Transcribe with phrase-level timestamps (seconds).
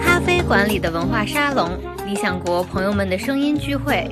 [0.00, 1.70] 咖啡馆里的文化沙龙，
[2.06, 4.08] 理想国朋友们的声音聚会，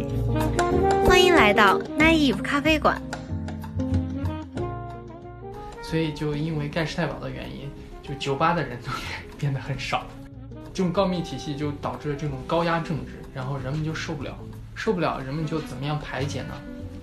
[1.06, 3.00] 欢迎来到 Naive 咖啡馆。
[5.82, 7.70] 所以就因为盖世太保的原因，
[8.02, 8.90] 就酒吧的人都
[9.38, 10.04] 变得很少。
[10.72, 14.36] 这种告密体系就导致了这种高压政治，然后人们就受不了，
[14.74, 16.54] 受不了，人们就怎么样排解呢？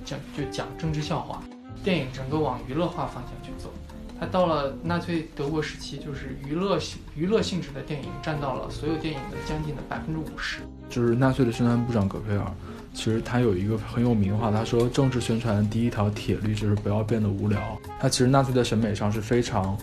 [0.03, 1.41] 讲就讲政治笑话，
[1.83, 3.71] 电影整个往娱乐化方向去走。
[4.19, 10.59] 他到了纳粹德国时期，就是娱乐性娱乐性质的电影占到了所有电影的将近的百分之五十。
[10.89, 12.45] 就是纳粹的宣传部长葛培尔，
[12.93, 17.59] 其实他有一个很有名的话，他说政治宣传第一条铁律就是不要变得无聊。
[17.99, 19.77] 他其实纳粹的审美上是非常。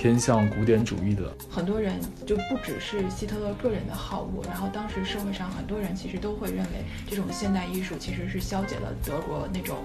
[0.00, 9.76] 偏向古典主义的很多人就不只是希特勒个人的好恶，然后当时社会上很多人其实都会认为这种现代艺术其实是消解了德国那种，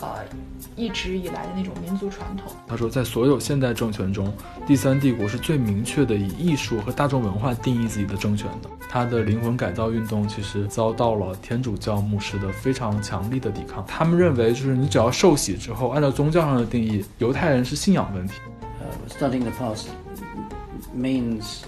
[0.00, 0.24] 呃，
[0.74, 2.50] 一直以来的那种民族传统。
[2.66, 4.32] 他说，在所有现代政权中，
[4.66, 8.70] 第三帝国是最明确的以艺术和大众文化定义自己的政权的。
[8.88, 13.84] 他的灵魂改造运动其实遭到了天主教牧师的非常强力的抵抗。
[13.86, 18.32] 他们认为，就是你只要受洗之后，按照宗教上的定义，犹太人是信仰问题。
[19.08, 19.88] Studying the past
[20.94, 21.64] means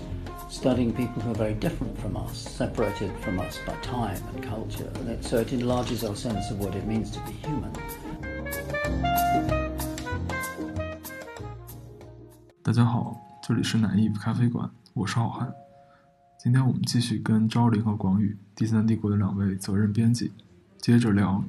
[0.49, 4.91] studying people who are very different from us, separated from us by time and culture.
[5.21, 7.71] So it enlarges our sense of what it means to be human.
[12.63, 15.53] 大家好，这里是南艺咖啡馆，我是好汉。
[16.39, 20.33] 今天我们继续跟昭林和广宇第三帝国的两位责任编辑，
[20.79, 21.43] 接着聊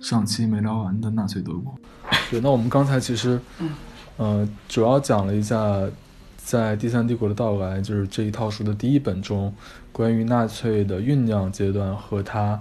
[0.00, 1.74] 上期没聊完的纳粹德国。
[2.30, 3.40] 对，那我们刚才其实，
[4.18, 5.80] 呃，主要讲了一下，
[6.36, 9.54] 在第三帝国的到来，就是这一套书的第一本中，
[9.92, 12.60] 关于纳粹的酝酿阶段和他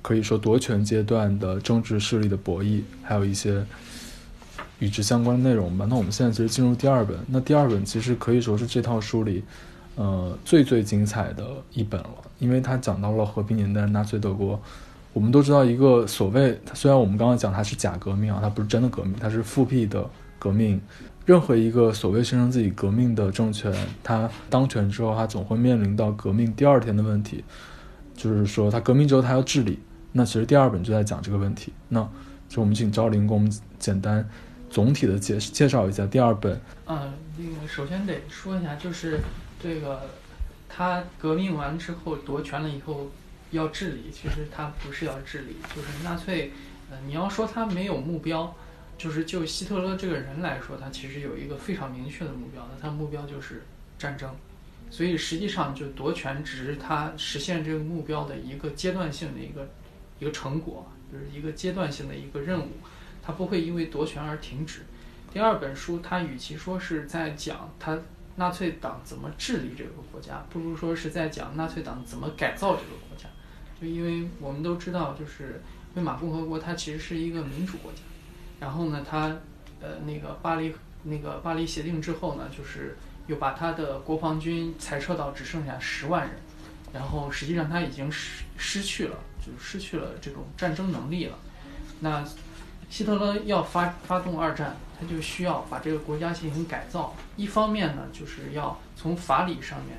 [0.00, 3.62] 可以说夺权阶段的政治势力的博弈，还有一些
[4.78, 5.86] 与之相关的内容吧。
[5.90, 9.44] 那我们现在其实进入第二本，那第二本其实可以说是这套书里，
[9.96, 11.44] 呃，最最精彩的
[11.74, 14.58] 一本了，因为它讲到了和平年代纳粹德国。
[15.12, 20.02] 我们都知道，一个所谓，虽然我们刚刚讲它是假革命啊，它不是真的革命，它是复辟的。
[20.44, 20.78] 革命，
[21.24, 23.72] 任何一个所谓宣称自己革命的政权，
[24.02, 27.42] 他当权之后，他总会面临到革命第二天的问题，
[28.14, 29.78] 就是说他革命之后他要治理。
[30.12, 31.72] 那其实第二本就在讲这个问题。
[31.88, 32.06] 那
[32.46, 34.28] 就我们请赵林给我们简单
[34.68, 36.60] 总体的介介绍一下第二本。
[36.84, 39.20] 呃，那个首先得说一下，就是
[39.62, 40.02] 这个
[40.68, 43.10] 他革命完之后夺权了以后
[43.50, 46.52] 要治理，其实他不是要治理，就是纳粹，
[46.90, 48.54] 呃，你要说他没有目标。
[48.96, 53.62] 就是就希特勒这个人来说，他其实有一个非常明确的目标那，他的目标就是
[53.98, 54.34] 战争，
[54.90, 59.68] 所以实际上就夺权只是他实现这个目标的一个阶段性的一个
[60.18, 62.70] 一个成果，就是一个阶段性的一个任务，
[63.22, 64.80] 他不会因为夺权而停止。
[65.32, 67.98] 第二本书，他与其说是在讲他
[68.36, 73.28] 纳粹党怎么治理这个国家，不如说是在讲纳粹党怎么改造这个国家。
[73.80, 75.60] 就因为我们都知道，就是
[75.94, 77.98] 魏玛共和国它其实是一个民主国家。
[78.60, 79.36] 然后呢，他，
[79.80, 80.72] 呃，那个巴黎
[81.02, 86.36] 那个巴黎协定之后呢，就是又把他的国防军裁撤到只剩下十万人，
[86.92, 91.38] 然后实际上他已经失失去了，就失去了这种战争能力了。
[92.00, 92.24] 那
[92.88, 97.14] 希特勒要发发动二战，他就需要把这个国家进行改造。
[97.36, 99.98] 一方面呢，就是要从法理上面，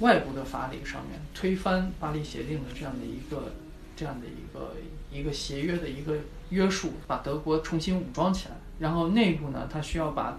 [0.00, 3.52] 外部的法理上面推翻巴黎协定的这样的一个
[3.94, 4.74] 这样的一个
[5.12, 6.16] 一个协约的一个。
[6.50, 10.38] 约束把德国重新武装起来，然后内部呢，他需要把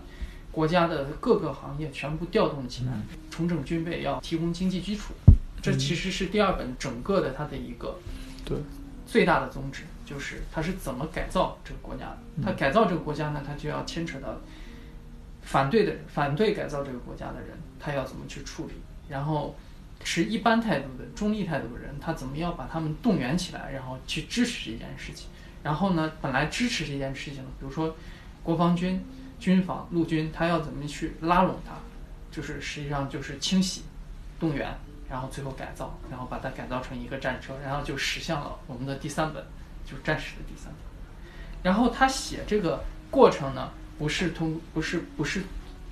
[0.51, 2.91] 国家的各个行业全部调动起来，
[3.29, 5.13] 重整军备，要提供经济基础。
[5.61, 7.97] 这其实是第二本整个的它的一个
[8.43, 8.57] 对
[9.05, 12.17] 最大的宗旨，就是它是怎么改造这个国家的。
[12.43, 14.35] 他改造这个国家呢，他就要牵扯到
[15.43, 18.73] 反对的反对改造这个国家的人，他要怎么去处理，
[19.07, 19.55] 然后
[20.03, 25.27] 持一般态度的中立态度的人，他怎么样把他们动员起来，然后去支持这件事情。
[25.63, 27.95] 然后呢，本来支持这件事情的，比如说
[28.43, 29.03] 国防军、
[29.39, 31.73] 军防、陆军，他要怎么去拉拢他，
[32.31, 33.83] 就是实际上就是清洗、
[34.39, 34.75] 动员，
[35.09, 39.43] 然后最后改造，然后把它改造成一个战车，然后就驶向了我们的第三本，
[39.85, 40.75] 就是战史的第三本。
[41.63, 45.43] 然后他写这个过程呢，不是通，不是不是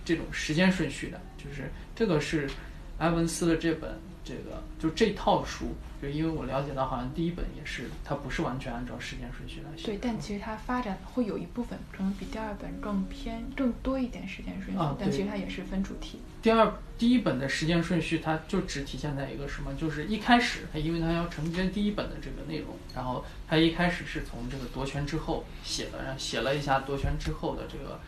[0.04, 2.50] 这种时间顺序的，就是这个是
[2.98, 4.00] 埃文斯的这本
[4.30, 5.76] 这个就这套书。
[6.02, 9.88] 就因为我了解到，好像第一本也是，它不是完全按照时间顺序来写。
[9.88, 16.22] 对，但其实它发展会有一部分可能比第二本更偏更多一点时间顺序，但其实它也是分主题。
[16.42, 28.00] 第二第一本的时间顺序，它就只体现在一个什么，就是一开始它因为它要承接第一本的这个内容，然后它一开始是从这个夺权之后写的，然后写了一下夺权之后的这个，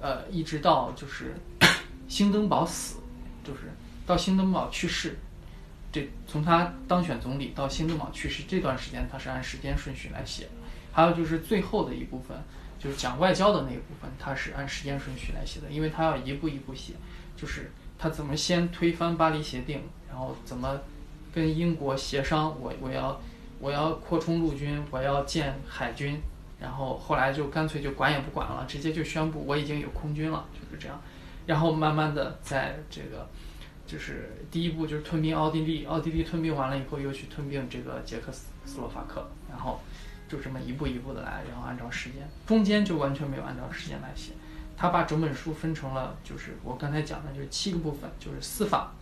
[0.00, 1.34] 呃，一直到就是
[2.06, 3.00] 兴登堡死，
[3.42, 3.72] 就是
[4.12, 5.16] 到新登堡去世，
[5.90, 10.46] 这从他当选总理到新登堡去世这段时间，他是按时间顺序来写。
[10.92, 12.36] 还有就是最后的一部分，
[12.78, 16.92] 就是讲外交的那一部分，他是按时间顺序来写的，因为他要一步一步写，
[17.34, 20.78] 就是他怎么先推翻巴黎协定，然后怎么
[21.32, 23.18] 跟英国协商，我我要
[23.60, 26.20] 我要扩充陆军，我要建海军，
[26.60, 31.00] 然后后来就干脆就管也不管了，直接就宣布我已经有空军了，就是这样。
[31.46, 33.26] 然后慢慢的在这个
[33.92, 39.82] 就是第一步就是吞并奥地利，奥地利吞并完了以后又去吞并这个捷克斯斯洛伐克，然后
[40.26, 44.32] 就这么一步一步的来，然后按照时间，中间就完全没有按照时间来写。
[44.78, 48.94] 他把整本书分成了就是我刚才讲的就是七个部分，就是司法、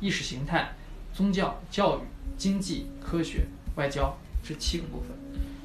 [0.00, 0.74] 意识形态、
[1.14, 2.02] 宗教、教育、
[2.36, 3.46] 经济、科学、
[3.76, 4.14] 外交
[4.44, 5.08] 这七个部分。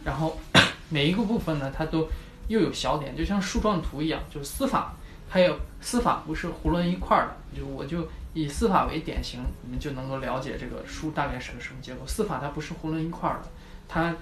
[0.06, 0.40] 然后
[0.88, 2.08] 每一个部分呢，它都
[2.48, 4.96] 又有小点，就像树状图一样，就是司法。
[5.36, 12.08] 还有司法不是囫囵一块儿的，就我就以司法为典型，你们就能够了解这个书大概是个什么结构。
[12.08, 13.50] 司法它不是囫囵一块儿的，
[13.86, 14.16] 它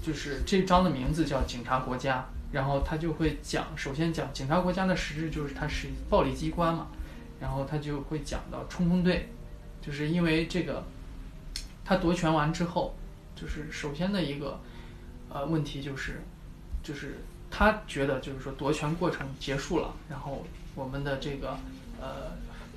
[0.00, 6.86] 就是这章的名字叫警察国家，然后它就会讲，首先讲警察国家的实质就是它是暴力机关嘛，
[7.40, 9.28] 然后它就会讲到冲锋队，
[9.82, 10.84] 就是因为这个，
[11.84, 12.94] 他夺权完之后，
[13.34, 14.60] 就是首先的一个
[15.30, 16.22] 呃问题就是，
[16.80, 17.18] 就是。
[17.52, 21.58] 他觉得就是说夺权过程结束了，然后我们的这个
[22.00, 22.32] 呃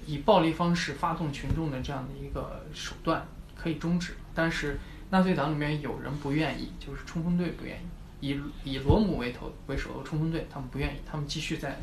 [0.05, 3.25] 以暴力方式发动群众的这样的一个手段
[3.55, 4.79] 可以终止，但是
[5.09, 11.77] 纳粹党里面有人不愿意，就是冲锋队不愿意，以以罗姆为头为首的冲锋队他们不愿意，他们继续在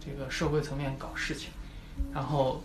[0.00, 1.50] 这个社会层面搞事情，
[2.12, 2.62] 然后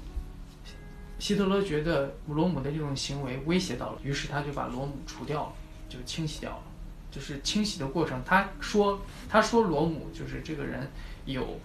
[1.18, 5.54] 希特勒觉得罗姆的这种行为威胁到了，于是他就把罗姆除掉了，
[5.90, 6.64] 就清洗掉了。
[7.12, 10.88] 就是清洗的过程，他说，他说罗姆就是这个人
[11.26, 11.60] 有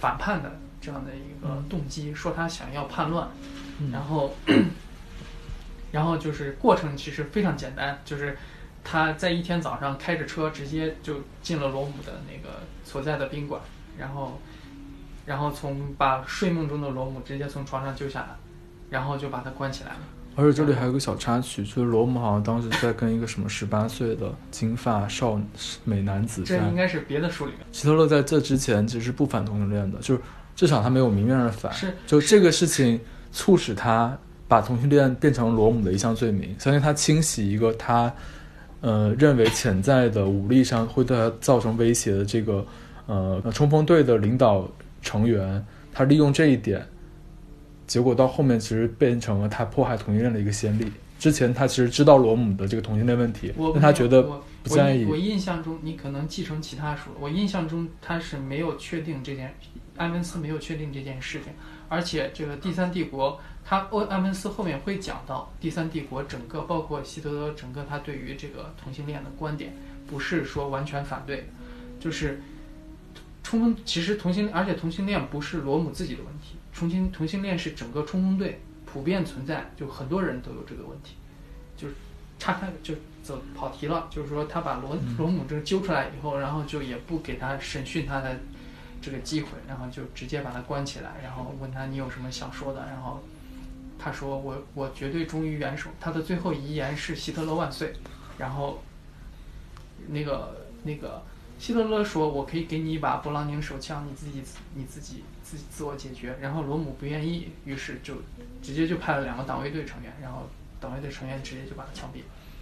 [0.00, 3.28] 反叛的这样的一个动机，说他想要叛乱，
[3.92, 4.34] 然后，
[5.92, 8.36] 然后就是过程其实非常简单，就是
[8.84, 13.60] 他在一天早上开着车直接就进了罗姆的那个所在的宾馆，
[13.98, 14.40] 然后，
[15.26, 18.28] 然后从把睡梦中的罗姆直接从床上救下来，
[18.90, 20.00] 然后就把他关起来了。
[20.40, 25.36] 而且这里还有个小插曲，就是罗姆好像当时在跟一个什么十八岁的金发少
[25.82, 26.44] 美男子。
[26.44, 27.62] 这应该是别的书里面。
[27.72, 30.20] 希特勒在这之前其实是不反同性恋的，就是
[30.54, 31.72] 至少他没有明面上反。
[31.72, 31.92] 是。
[32.06, 33.00] 就这个事情
[33.32, 38.14] 促使他把同性恋变成罗姆的一项罪名，相信他清洗一个他，
[38.80, 42.64] 呃，认为潜在的武力上会对他造成威胁的这个
[43.06, 44.70] 呃冲锋队的领导
[45.02, 46.86] 成员，他利用这一点。
[47.88, 50.86] 结果到后面其实变成了他迫害同性恋的一个先例。
[51.18, 54.22] 之前他其实知道罗姆的这个同性恋问题，但他觉得
[54.62, 55.04] 不在意。
[55.06, 57.10] 我印象中，你可能继承其他书。
[57.18, 59.52] 我印象中他是没有确定这件，
[59.96, 61.52] 埃文斯没有确定这件事情。
[61.88, 69.72] 而且这个第三帝国，他欧埃文斯后面会讲到第三帝国整个，包括希特勒整个他对于这个同性恋的观点，
[70.06, 71.48] 不是说完全反对，
[71.98, 72.40] 就是
[73.42, 73.74] 充分。
[73.84, 76.57] 其实同性，而且同性恋不是罗姆自己的问题。
[76.78, 81.16] 同性同性恋是整个冲锋队普遍存在，就很多人都有这个问题。
[81.76, 81.94] 就是
[82.38, 88.38] 岔开就走跑题了，就是说他把罗罗姆这个揪出来以后，然后就也不给他审讯他的
[89.02, 93.20] 这个机会，然后就直接把他关起来，然后问他你有什么想说的，然后
[93.98, 97.92] 他说我我绝对忠于元首，他的最后遗言是希特勒万岁，
[98.38, 98.82] 然后
[100.08, 101.22] 那个那个
[101.58, 104.42] 希特勒说我可以给你一把勃朗宁手枪，你自己
[104.74, 105.24] 你自己。
[105.48, 108.16] 自自我解决，然后罗姆不愿意，于是就
[108.60, 110.46] 直接就派了两个党卫队成员，然后
[110.78, 112.18] 党卫队成员直接就把他枪毙，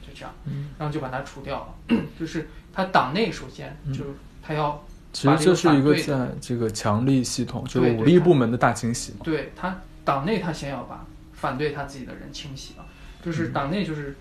[0.07, 0.33] 就这样，
[0.79, 1.99] 然后就把他除掉了。
[2.17, 4.81] 就是他党内首先就是他要，
[5.13, 9.19] 其实这是一个在这个强力系统，就是武力部门的大清洗嘛。
[9.25, 12.87] 对他党内他先要把反对他自己的人清洗了，
[13.25, 14.17] 就是党内就是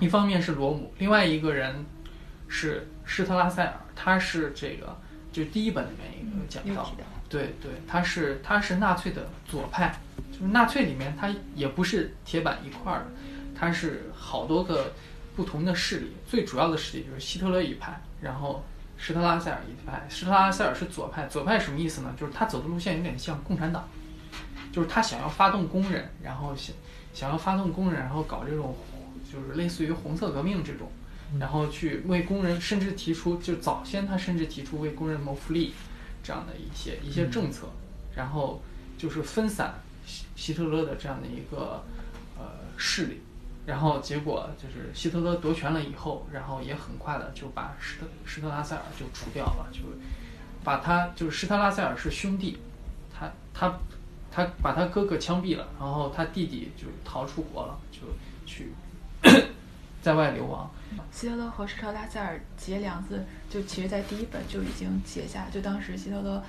[0.00, 1.84] 一方面是罗姆，另外一个人
[2.48, 4.96] 是施特拉塞尔，他是这个
[5.30, 6.92] 就第一本里面一个讲到。
[7.34, 9.98] 对对，他是他是纳粹的左派，
[10.30, 13.06] 就是纳粹里面他也不是铁板一块儿的，
[13.58, 14.92] 他是好多个
[15.34, 18.64] 不同的势力，最主要的势力就是希特勒一派，然后
[18.96, 20.06] 施特拉塞尔一派。
[20.08, 22.14] 施特拉塞尔是左派，左派什么意思呢？
[22.16, 23.88] 就是他走的路线有点像共产党，
[24.70, 26.72] 就是他想要发动工人，然后想
[27.12, 28.76] 想要发动工人，然后搞这种
[29.32, 30.88] 就是类似于红色革命这种，
[31.40, 35.74] 然后去为工人，甚至提出就早先他甚至提出为工人谋福利。
[36.24, 37.68] 这样的一些一些政策，
[38.16, 38.60] 然后
[38.98, 39.74] 就是分散
[40.06, 41.84] 希希特勒的这样的一个
[42.38, 42.44] 呃
[42.76, 43.20] 势力，
[43.66, 49.80] 然后结果就是希特勒夺权了以后，然后也很快的就把施特施特拉塞尔就除掉了，就
[50.64, 52.58] 把他就是施特拉塞尔是兄弟，
[53.12, 53.78] 他他
[54.32, 58.00] 他把他哥哥枪毙了，然后他弟弟就逃出国了，就
[58.46, 58.72] 去
[60.00, 60.70] 在外流亡。
[61.12, 65.46] 希特勒和施特拉塞尔结梁子，就其实在第一本就已经结下。
[65.52, 66.42] 就当时希特勒，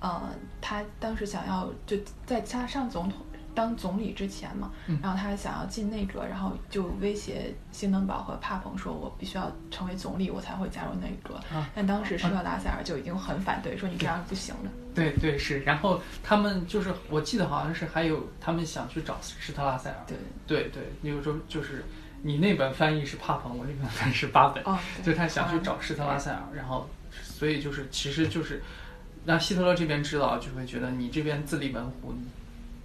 [0.00, 0.30] 呃，
[0.60, 3.18] 他当时想要就在他上总统
[3.54, 11.34] 当总理之前嘛，嗯然后他想要进内阁，然后就威胁兴登堡和帕蓬说：“我必须要成为总理，我才会加入内阁。
[11.54, 14.70] 啊但当时施特拉塞尔就已经很反对，说你这样是不行的。
[14.94, 19.96] 对对是，然后他们就是我记得好像是还有他们想去找施特拉塞尔。
[20.06, 20.16] 对，
[20.46, 21.84] 对对，那个时候就是
[22.22, 24.62] 你那本翻译是帕蓬，我那本翻译是巴本。
[24.64, 28.62] 哦，就他想去找施特拉塞尔，然后所以就是其实就是
[29.24, 32.14] 让希特勒这边知道，就会觉得你这边自立门户，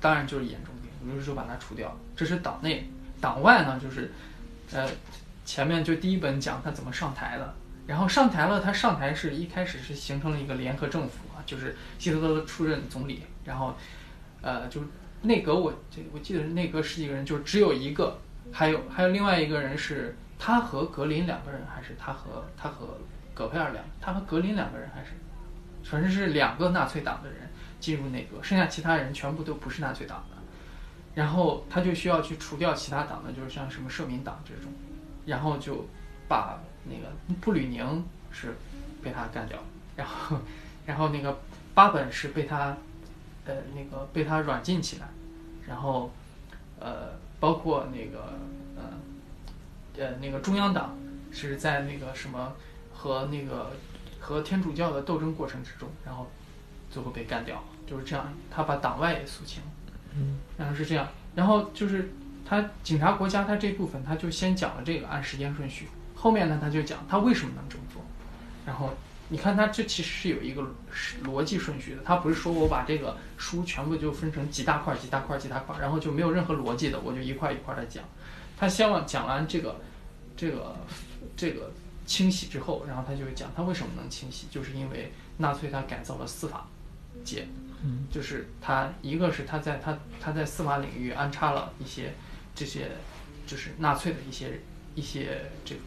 [0.02, 1.96] 当然就是眼中钉，于是就把他除掉。
[2.16, 2.90] 这是党内，
[3.22, 4.12] 党外呢就是
[4.72, 4.90] 呃
[5.46, 7.54] 前面就第一本讲他怎么上台的，
[7.86, 13.78] 然后上台了，他上台是一开始是形成了一个联合政府啊，就是希特勒出任总理，然后
[14.42, 14.82] 呃就
[15.22, 18.20] 内阁我这我记得是内阁十几个人，就只有一个，
[18.52, 22.98] 还有还有另外一个人是他和格林两个人，还是他和他和
[23.34, 25.12] 葛佩尔两，他和格林两个人，还是
[25.84, 27.50] 反正是两个纳粹党的人
[27.80, 30.38] 进入内阁，剩下其他人全部都不是纳粹党的。
[31.16, 34.72] 然后他就需要去除掉其他党的，就是像什么社民党这种，
[35.26, 35.88] 然后就
[36.28, 37.12] 把那个
[37.42, 38.56] 布吕宁是
[39.02, 39.58] 被他干掉，
[39.96, 40.38] 然后
[40.86, 41.40] 然后那个
[41.74, 42.78] 巴本是被他
[43.46, 45.08] 呃那个被他软禁起来，
[45.68, 46.12] 然后
[46.80, 48.34] 呃包括那个
[48.76, 48.84] 呃
[49.98, 50.98] 呃那个中央党
[51.32, 52.54] 是在那个什么
[52.94, 53.72] 和那个
[54.20, 56.28] 和天主教的斗争过程之中，然后
[56.90, 59.62] 最后被干掉，就是这样，他把党外也肃清。
[60.16, 62.10] 嗯，然后是这样，然后就是
[62.44, 68.02] 他警察国家他这部分他就先讲了这个按时间顺序，后面呢他就讲他为什么能这么做，
[68.66, 68.94] 然后
[69.30, 70.66] 你看他这其实是有一个
[71.24, 78.04] 逻辑顺序的，他不是说我把这个书全部就分成几大块几大块几大块，然后就没有任何逻辑的，我就一块一块的讲，
[78.58, 79.82] 他先往讲完这个
[80.36, 80.76] 这个
[81.36, 81.72] 这个
[82.06, 86.66] 清洗之后，然后他就讲他为什么能清洗，就是因为纳粹他改造了司法
[87.26, 87.46] 界。
[87.84, 88.08] 嗯。
[88.10, 92.14] 就是他一个是他在他他在司法领域安插了一些
[92.56, 92.90] 这些
[93.46, 94.62] 就是纳粹的一些
[94.96, 95.82] 一些这个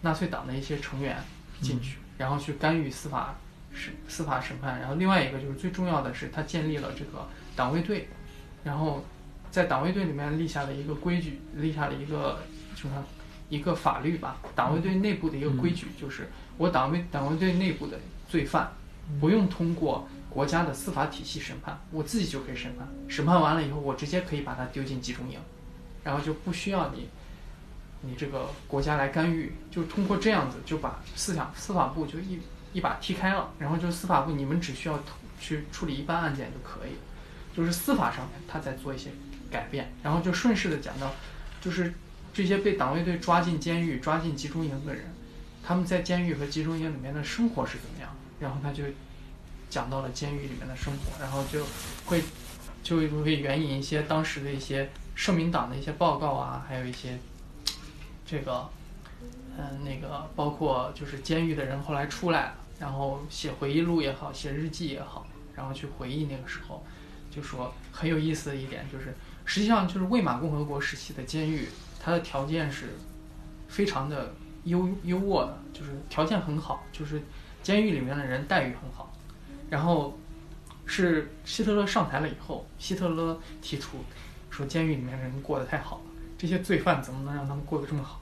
[0.00, 1.22] 纳粹党的一些成员
[1.60, 3.36] 进去，然后去干预司法
[3.72, 4.80] 审司法审判。
[4.80, 8.08] 然后另外一个就是最重要的是他建立了这个党卫队，
[8.64, 9.04] 然后
[9.50, 12.40] 在党卫队里面立下了一个规矩，立下了一个
[12.74, 13.04] 什么
[13.48, 16.28] 一个法律吧，党卫队内部的一个规矩，就是
[16.58, 18.72] 我党卫党卫队内部的罪犯
[19.20, 20.08] 不用通过。
[20.30, 22.88] 国家的司法体系审判，我自己就可以审判。
[23.06, 25.38] 审判完了以后，我直接可以把他丢进集中营，
[26.02, 27.08] 然后就不需要你，
[28.06, 32.38] 你这个国家来干预，就通过这样子就把思想司法部就一
[32.72, 34.98] 一把踢开了，然后就司法部你们只需要
[35.40, 36.92] 去处理一般案件就可以，
[37.56, 39.10] 就是司法上面他在做一些
[39.50, 41.12] 改变，然后就顺势的讲到，
[41.60, 41.94] 就是
[42.32, 45.04] 这些被党卫队抓进监狱、抓进集中营的人，
[45.62, 48.84] 他们在监狱和集中营里面的生活是怎么样，然后他就。
[49.70, 51.66] 讲到了监狱里面的生活，然后就
[52.04, 52.22] 会
[52.84, 57.18] 就会援引一些当时的一些社民党的一些报告啊，还有一些
[58.26, 58.68] 这个
[59.56, 66.84] 嗯那个包括就是监狱的人后来出来了，然后写回忆录也好，写日记也好，然后去回忆那个时候，
[67.30, 69.14] 就说很有意思的一点就是，
[69.44, 71.68] 实际上就是魏玛共和国时期的监狱，
[72.00, 72.94] 它的条件是
[73.68, 77.22] 非常的优优渥的，就是条件很好，就是
[77.62, 79.12] 监狱里面的人待遇很好。
[79.70, 80.18] 然后
[80.86, 83.98] 是希特勒上台了以后，希特勒提出
[84.50, 86.02] 说，监狱里面的人过得太好了，
[86.38, 88.20] 这些罪犯怎么能让他们过得这么好？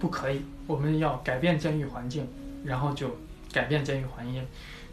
[0.00, 2.26] 不可以，我们要改变监狱环境，
[2.64, 3.16] 然后就
[3.52, 4.46] 改变监狱环境，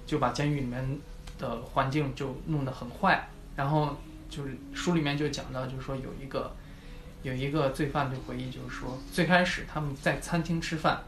[0.05, 0.99] 就把监狱里面
[1.37, 3.27] 的环境就弄得很坏。
[3.55, 3.97] 然后
[4.29, 6.55] 就是书里面就讲到，就是说有一个
[7.23, 11.03] 有一个罪犯就回忆，就是说最开始他们在餐厅吃饭，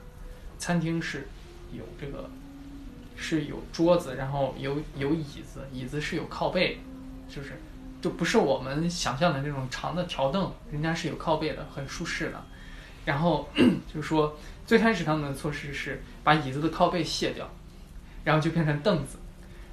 [0.57, 1.27] 餐厅是
[1.71, 2.29] 有这个。
[3.23, 6.79] 是有桌子，然后有有椅子，椅子是有靠背，
[7.29, 7.51] 就是
[8.01, 12.43] 就不是我们想象的那种长的条凳，人家是有靠背的，很舒适的。
[13.05, 13.47] 然后
[13.93, 17.49] 就说，最开始他们的措施是把椅子的靠背卸掉，
[18.23, 19.17] 然后就变成凳子，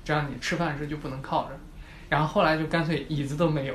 [0.04, 1.58] 这样你吃饭的时候就不能靠着。
[2.08, 3.74] 然后后来就干脆椅子都没有，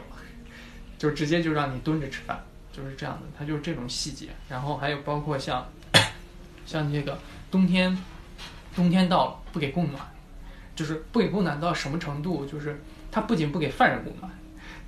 [0.97, 3.27] 就直接就让你蹲着吃饭，就是这样的。
[3.37, 4.29] 它就是这种细节。
[4.49, 5.67] 然后还有包括像
[6.65, 7.17] 像这个
[7.51, 7.97] 冬天。
[8.75, 10.01] 冬天到了，不给供暖，
[10.75, 12.43] 就是不给供暖到什么程度？
[12.43, 12.81] 就是
[13.11, 14.27] 他不仅不给犯人供暖，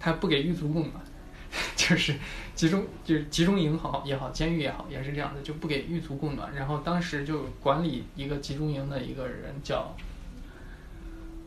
[0.06, 0.94] 他不给狱卒供暖，
[1.76, 2.14] 就是
[2.54, 6.54] 集中就是集中营好也好，监狱也好，也是这样的，就不给狱卒供暖。
[6.54, 9.96] 然后当时就管理一个集中营的一个人叫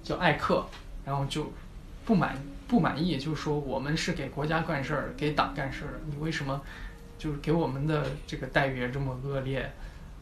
[0.03, 0.67] 叫艾克，
[1.05, 1.53] 然后就
[2.05, 2.37] 不满
[2.67, 6.61] 不满意，就说我们是给国家干事儿，给党干事儿，你为什么
[7.17, 9.71] 就是给我们的这个待遇也这么恶劣？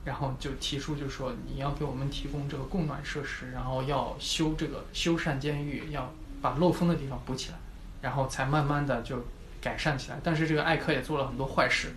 [0.05, 6.13] 然后就提出，就说你要给我们提供这个供暖设施，然后要修这个修缮监狱，要
[6.43, 7.57] 把漏风的地方补起来，
[8.07, 9.21] 然后才慢慢的就
[9.61, 10.21] 改善起来。
[10.23, 11.89] 但是这个艾克也做了很多坏事，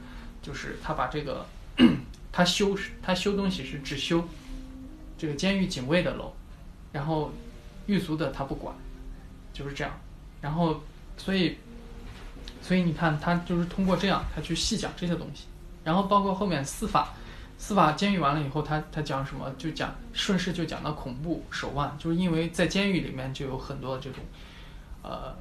[0.42, 1.46] 就是他把这个
[2.32, 4.28] 他修他修东西是只修
[5.20, 6.34] 这个监狱警卫的楼，
[6.92, 7.32] 然后
[7.86, 8.74] 狱卒的他不管，
[9.54, 9.94] 就是这样。
[10.42, 10.82] 然后
[11.16, 11.58] 所以
[12.60, 15.44] 所以你看他就是通过这样他去细讲这些东西，
[15.84, 17.14] 然后包括后面司法。
[17.62, 19.54] 司法监狱完了以后，他他讲什么？
[19.58, 24.24] 就讲顺势就讲到恐怖手腕，就是因为在监狱里面就有很多这种，
[25.04, 25.36] 呃，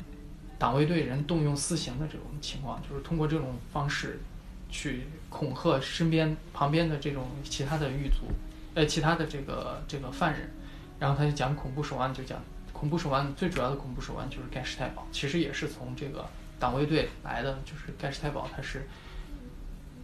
[0.58, 4.20] 党卫队人动用私刑的这种情况，就是通过这种方式
[4.68, 8.26] 去恐吓身边旁边的这种其他的狱卒，
[8.74, 10.50] 呃，其他的这个这个犯人，
[10.98, 16.26] 然后他就讲恐怖手腕，就讲恐怖手腕最主要的恐怖手腕就是盖世太保，其实也是从这个
[16.58, 18.86] 党卫队来的，就是盖世太保他是，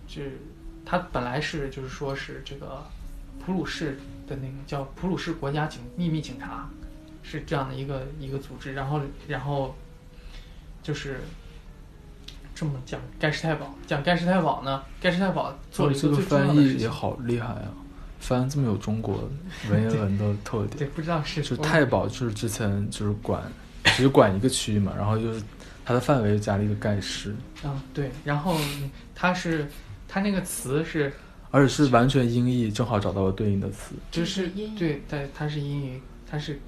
[0.09, 0.39] 是。
[0.87, 2.87] 他本来是就是说是这个
[3.41, 6.69] 普鲁士的那个叫普鲁士国家警秘密警察，
[7.23, 9.75] 是这样的一个一个组织，然后然后
[10.85, 11.19] 就是
[12.55, 16.79] 这么讲盖世太保，讲盖世太保呢，盖世太保做了一这个最重要翻的事情。
[16.79, 17.73] 译也好厉害啊，
[18.21, 19.29] 翻这么有中国
[19.71, 20.91] 文言文的特点对，点。
[20.91, 23.43] 不知道是就太保就是之前就是管
[23.97, 25.43] 只管一个区域嘛，然后就是
[25.85, 28.57] 它的范围加了一个盖世，啊，对，然后
[29.15, 29.67] 它是
[30.07, 31.13] 它那个词是
[31.51, 33.95] 而且是完全音译，正好找到了对应的词。
[34.11, 36.01] 就是音译对对，它是英语，
[36.31, 36.61] 它是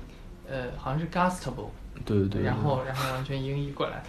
[0.48, 1.68] 呃好像是 Gustable。
[2.04, 4.04] 对对对，然后然后完全英译过来的。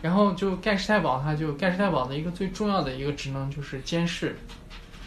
[0.00, 4.36] 然后就盖世太保，他就盖世太保的一个最重要的一个职能就是监视，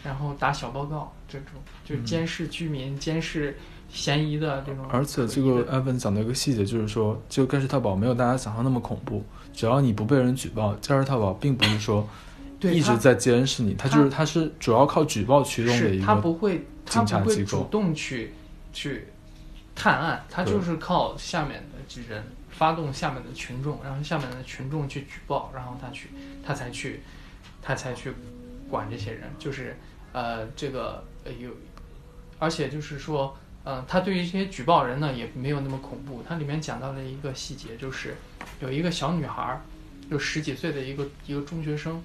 [0.04, 3.58] 然后打小报告这种，就监视居民、监视
[3.90, 4.86] 嫌疑的这种。
[4.90, 9.24] 而且这个 Evan 讲的一个细节就是说，这个盖世太保没有大家想象那么恐怖，
[9.54, 12.06] 只要你不被人举报，盖世太保并不是说
[12.60, 16.06] 一直在监视你，他就是他是主要靠举报驱动的一个。
[16.06, 18.34] 他不会，他警察不会机构主动去
[18.74, 19.08] 去
[19.76, 26.10] 探案，他就是靠下面的人发动下面的群众，然后下面的群众去举报，然后他去
[26.46, 27.02] 他才去
[27.62, 28.14] 他才去
[28.70, 29.78] 管这些人，就是
[30.14, 31.52] 呃这个呃有，
[32.40, 33.38] 而且就是说。
[33.64, 36.24] 嗯，他对于这些举报人呢，也没有那么恐怖。
[36.28, 38.16] 它里面讲到了一个细节，就是
[38.60, 39.62] 有一个小女孩儿，
[40.10, 42.02] 就十几岁的一个一个中学生，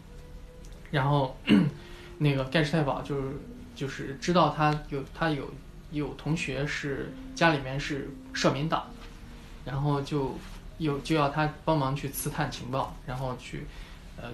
[0.90, 1.34] 然后
[2.18, 3.28] 那个盖世太保就是
[3.74, 5.50] 就是知道他有他有
[5.90, 8.86] 有同学是家里面是社民党，
[9.64, 10.36] 然后就
[10.78, 13.66] 有就要他帮忙去刺探情报，然后去
[14.16, 14.30] 呃，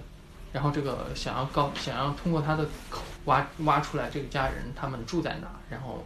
[0.52, 6.04] 然后这个想要告想要通过他的口挖挖出来这个家人他们住在哪，然后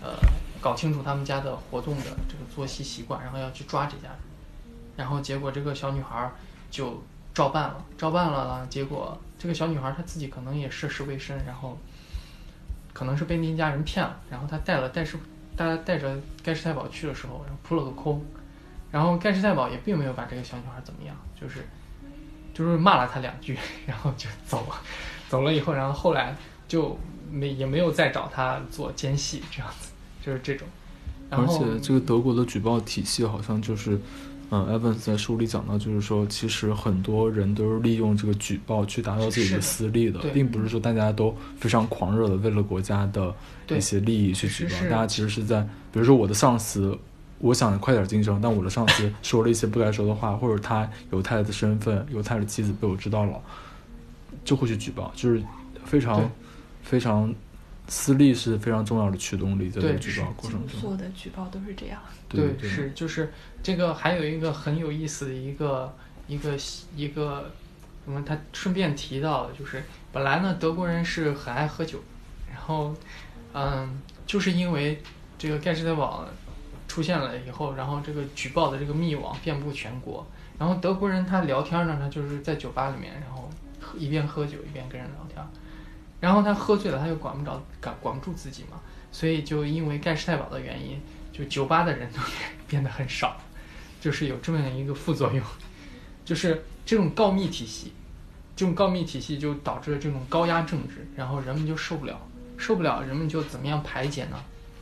[0.00, 0.16] 呃
[0.60, 4.18] 搞清楚他们家的活动的这个作息习惯，然后要去抓这家人，
[4.96, 6.30] 然后结果这个小女孩
[6.70, 7.02] 就
[7.34, 11.78] 照办了，照办了，结果这个小女孩她自己可能也涉世未深，然后
[12.92, 15.16] 可能是被那家人骗了，然后他带了带世
[15.56, 18.24] 他带着盖世太保去的时候，然后扑了个空，
[18.90, 21.66] 然后盖世太保也并没有把这个小女孩怎么样，就是
[22.54, 24.76] 就是骂了她两句， 然后就走了，
[25.28, 26.34] 走了以后，然后后来
[26.66, 26.98] 就
[27.30, 29.90] 没也没有再找她做奸细这样子，
[30.24, 30.66] 就是这种。
[31.28, 33.96] 然而且这个德国的举报体系好像就是，
[34.52, 43.32] 嗯，Evans 在书里讲到，就是说，其实很多人都是利用这个举报去达到自己的私利的，对并不是说大家都非常狂热的为了国家的
[43.68, 45.60] 一些利益去举报，大家其实是在，
[45.92, 46.98] 比如说我的上司，
[47.38, 53.40] 我想快点晋升，但我的上司 说了一些不该说的话，或者他犹太的身份、犹太的妻子被我知道了，
[54.44, 55.40] 就会去举报，就是
[55.84, 56.28] 非常
[56.82, 57.32] 非常
[57.90, 60.80] 私利是非常重要的驱动力，在这个举报过程中。
[60.80, 62.00] 所有的举报都是这样。
[62.28, 63.32] 对对是就是
[63.64, 65.92] 这个还有一个很有意思的一个
[66.28, 66.56] 一个
[66.94, 67.50] 一个
[68.04, 71.98] 什么，他顺便提到的就是本来呢德国人是很爱喝酒，
[72.48, 72.94] 然后
[73.52, 75.02] 嗯就是因为
[75.36, 76.24] 这个盖世太保
[76.86, 80.24] 出现了以后，然后这个举报的这个密网遍布全国，
[80.60, 83.50] 然后德国人他聊天呢，他就是在酒吧里面，然后
[83.98, 85.44] 一边喝酒一边跟人聊天，
[86.20, 88.80] 然后他喝醉了，他又管不着管管不住自己嘛，
[89.10, 91.00] 所以就因为盖世太保的原因。
[91.32, 92.18] 就酒吧的人都
[92.68, 93.40] 变得很少，
[93.98, 95.42] 就是有这么样一个副作用，
[96.22, 97.92] 就是这种告密体系，
[98.54, 102.20] 这种告密体系就导致了这种高压政治，然后人们就受不了，
[102.58, 104.38] 受不了，人们就怎么样排解呢？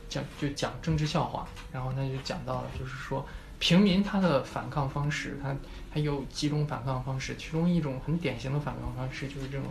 [0.09, 3.25] 讲就讲政治笑话，然后他就讲到了，就是说
[3.59, 5.55] 平民他的反抗方式，他
[5.93, 9.67] 他有几种反抗方式，其中一种很典型的反抗方式就是这种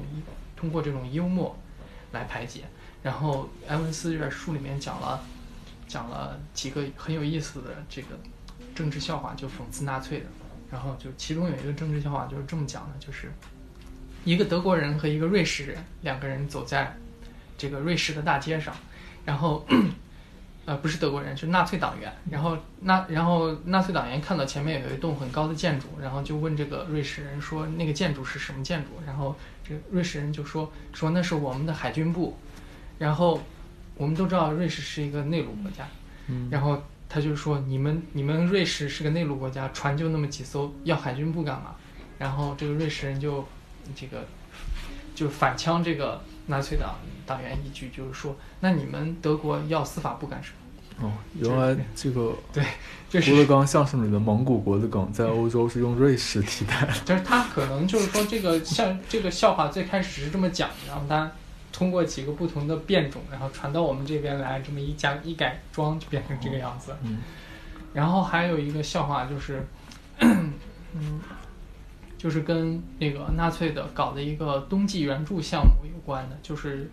[0.58, 1.56] 通过这种幽默
[2.12, 2.64] 来排解。
[3.02, 5.22] 然后埃文斯这本书里面讲了。
[5.88, 8.08] 讲了几个很有意思的这个
[8.74, 10.26] 政治笑话，就讽刺纳粹的。
[10.70, 13.32] 然后就其中有一个政治笑话就是这么讲的，就是
[14.22, 16.94] 一个德国人和一个瑞士人两个人走在
[17.56, 18.76] 这个瑞士的大街上，
[19.24, 19.66] 然后
[20.68, 29.34] 呃不是德国人，是纳粹党员，然后纳然后纳粹党员看到前面有一栋很高的建筑，然后就问这个瑞士人说那个建筑是什么建筑，然后
[29.66, 32.36] 这个瑞士人就说说那是我们的海军部，
[32.98, 33.40] 然后
[33.96, 35.88] 我们都知道瑞士是一个内陆国家，
[36.26, 41.74] 嗯然后他就说你们你们瑞士是个内陆国家，船就那么几艘，要海军部干嘛？
[42.18, 43.42] 然后这个瑞士人就
[43.96, 44.22] 这个
[45.14, 50.57] 就反呛这个纳粹党党员一句，就是说那你们德国要司法部干什么？
[51.00, 52.34] 哦，原来这个
[53.08, 56.92] 就是郭德纲相声里的蒙古国的梗，在欧洲是用瑞士替代的。
[57.04, 61.30] 就是他可能就是说这个像这个笑话最开始是这么讲的，然后他
[61.72, 66.94] 通过几个不同的变种，然后传到我们这边来，这么一加一改装就变成这个样子。
[67.04, 67.18] 嗯
[67.94, 69.66] 然后还有一个笑话就是，
[70.20, 70.52] 嗯，
[72.18, 76.90] 就是跟那个纳粹的搞的一个冬季援助项目有关的，就是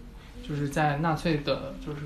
[0.47, 1.97] 就是在纳粹的，就是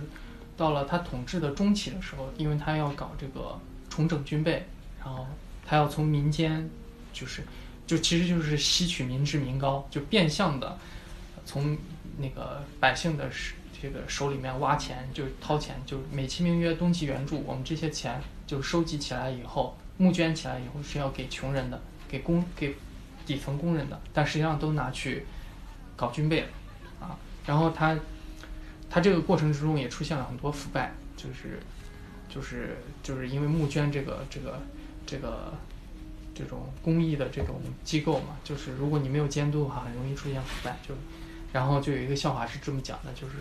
[0.60, 3.58] 到了他统治的中期的时候，因为他要搞这个
[3.89, 4.67] 重整军备，
[5.00, 5.26] 然后
[5.65, 6.69] 他要从民间，
[7.13, 7.41] 就是
[7.88, 10.78] 就其实就是吸取民脂民膏，就变相的
[11.45, 11.78] 从
[12.17, 13.30] 那个百姓的
[13.82, 22.76] 这个手里面挖钱，就掏钱，就美其名曰冬季援助，我们这些钱就收集起来以后，募捐起来以后是要给穷人的，给工给
[23.26, 25.26] 底层工人的，但实际上都拿去
[25.95, 26.48] 搞军备了
[27.00, 27.15] 啊。
[27.45, 27.98] 然后他
[28.89, 31.60] 他这个过程之中也出现了很多腐败，就是
[32.28, 34.60] 就是就是因为募捐这个这个
[35.06, 35.54] 这个
[36.34, 40.78] 这种公益的这种机构嘛，就是如果你没有监督的话，很容易出现腐败。
[40.88, 40.95] 就
[41.52, 43.34] 然后就有一个笑话是这么讲的，就是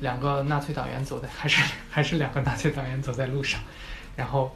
[0.00, 3.60] 两个纳粹党员走在 还是还是两个纳粹党员走在路上，
[4.16, 4.54] 然后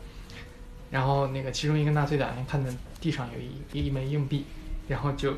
[0.91, 3.39] 然后那个其中一个纳粹党员看见地上有
[3.73, 4.45] 一一枚硬币，
[4.89, 5.37] 然后就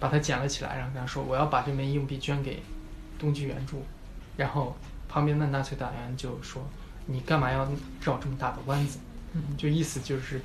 [0.00, 2.60] 把它捡了起来，然后跟他说我要把这枚硬币捐给
[3.18, 3.84] 冬季援助，
[4.36, 4.76] 然后
[5.08, 6.62] 旁边的纳粹党员就说
[7.06, 7.64] 你干嘛要
[8.02, 8.98] 绕这么大的弯子？
[9.34, 10.40] 嗯就意思就是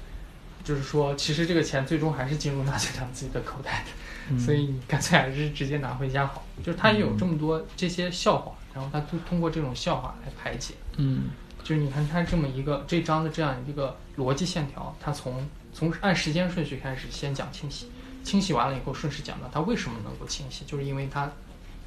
[0.64, 3.92] 就是说其实这个钱最终还是进入纳粹党自己的口袋的。
[4.32, 6.44] 嗯所以你干脆还是直接拿回家好。
[6.64, 10.76] 就是他也有这么多这些笑话，然后他通通过这种笑话来排解。
[10.98, 11.30] 嗯
[11.64, 17.92] 就是你看他这么一个这章的这样一个逻辑线条，他从从按时间顺序开始，先讲清洗，
[18.24, 21.32] 清洗完了以后顺势讲到他为什么能够清洗，就是因为他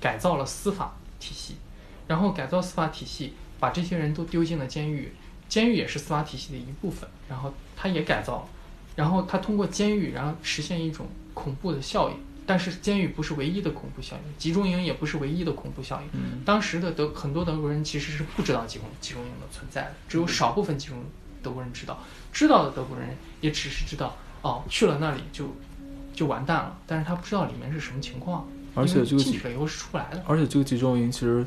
[0.01, 1.57] 改造了司法体系，
[2.13, 5.15] 然后改造司法体系，把这些人都丢进了监狱，
[5.49, 8.49] 监狱也是司法体系的一部分，然后他也改造了，
[8.97, 12.17] 然后他通过监狱，然后实现一种恐怖的效应。
[12.45, 16.09] 但是监狱不是唯一的恐怖效应，集中营也不是唯一的恐怖效应。
[16.13, 21.03] 嗯当时的德很多德国人其实是不知道集中集中营的存在的，只有少部分集中
[21.43, 21.99] 德国人知道，
[22.31, 25.57] 知道的德国人也只是知道哦，去了那里就
[26.15, 30.23] 就完蛋了，但是他不知道里面是什么情况，而且这个集进去了以后是出不来的。
[30.27, 31.47] 而且这个集中营其实，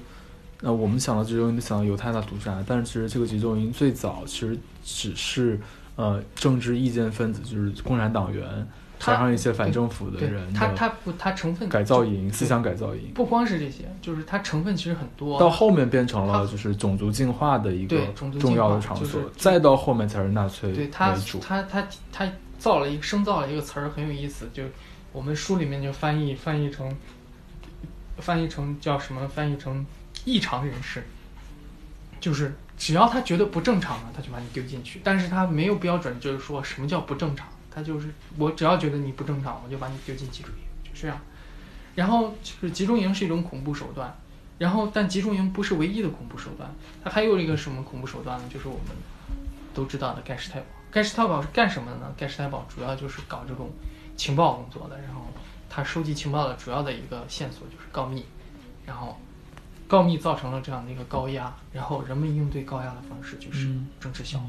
[0.62, 5.60] 呃，我们想到集中营就想到犹太大屠杀，但是其实这个集中营最早其实只是
[5.96, 8.68] 呃政治意见分子，就是共产党员，
[9.00, 13.12] 加上一些反政府的人的他他不他成分改造就营、思想改造营。
[13.14, 15.40] 不光是这些，就是它成分其实很多。
[15.40, 17.98] 到后面变成了就是种族进化的一个
[18.40, 21.14] 重要的化就是场所，再到后面才是纳粹对他。
[21.42, 24.64] 他他他造了一个生造了一个词儿很有意思，就
[25.12, 26.90] 我们书里面就翻译翻译成
[28.18, 29.28] 翻译成叫什么？
[29.28, 29.86] 翻译成
[30.26, 31.04] 异常人士，
[32.20, 41.18] 就是只要他觉得不正常了，他就把你丢进去，但是他没有标准，就是说什么叫不正常，他就是我只要觉得你不正常，我就把你丢进集中营，就这样。
[41.94, 44.14] 然后就是集中营是一种恐怖手段，
[44.58, 46.70] 然后但集中营不是唯一的恐怖手段，
[47.04, 48.44] 它还有一个什么恐怖手段呢？
[48.54, 48.96] 就是我们
[49.74, 50.66] 都知道的盖世太保。
[50.92, 52.14] 盖世太保是干什么的呢？
[52.18, 53.70] 盖世太保主要就是搞这种
[54.18, 55.22] 情报工作的，然后
[55.70, 58.26] 他收集情报的主要的一个线索就是告密，
[58.86, 59.18] 然后
[59.88, 64.46] 告密造成了这样的一个高压，然后人们应对高压的方式就是嗯政治笑话，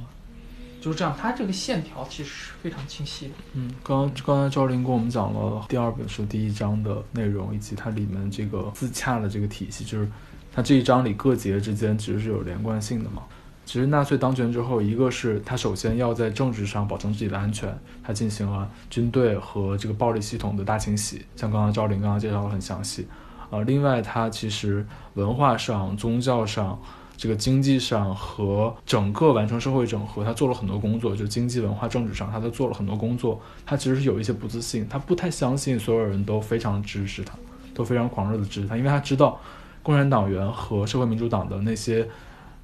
[0.81, 1.14] 就是这样。
[1.18, 3.35] 它这个线条其实是非常清晰的。
[3.53, 10.09] 嗯，刚刚刚才赵林跟我们讲了第二本书第一章的内容，以及它里面这个自洽的这个体系，就是
[10.53, 13.22] 它这一章里各节之间其实是有连贯性的嘛。
[13.66, 23.09] 其实纳粹当权之后，一个是他首先要在政治上保证自己的安全，他进行了军队和这个暴力系统的大清洗，像刚刚赵林刚刚介绍的很详细。
[23.51, 26.79] 呃，另外他其实文化上、宗教上、
[27.17, 33.41] 这个经济上和整个完成社会整合，他做了很多工作，就经济、文化、政治上，他都做了很多工作。
[33.65, 37.35] 他其实是有一些不自信，他不太相信所有人都非常支持他，
[37.73, 39.41] 都非常狂热的支持他，因为他知道
[39.83, 42.07] 共产党员和社会民主党的那些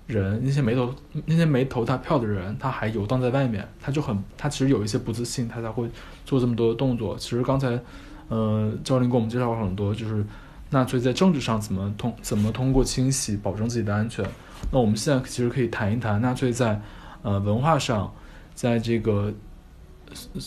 [0.07, 0.92] 人，那些没投
[1.25, 5.88] 那些没投他票的人，他还游荡在外面，他就很他其实有一些不自信，他才会
[6.27, 7.16] 做这么多的动作。
[7.16, 7.81] 其实刚才，
[8.29, 10.25] 呃，赵林给我们介绍了很多，就是
[10.72, 14.28] 纳粹在政治上怎么通怎么通过清洗保证自己的安全。
[14.72, 16.80] 那我们现在其实可以谈一谈纳粹在
[17.22, 18.12] 呃文化上，
[18.54, 19.32] 在这个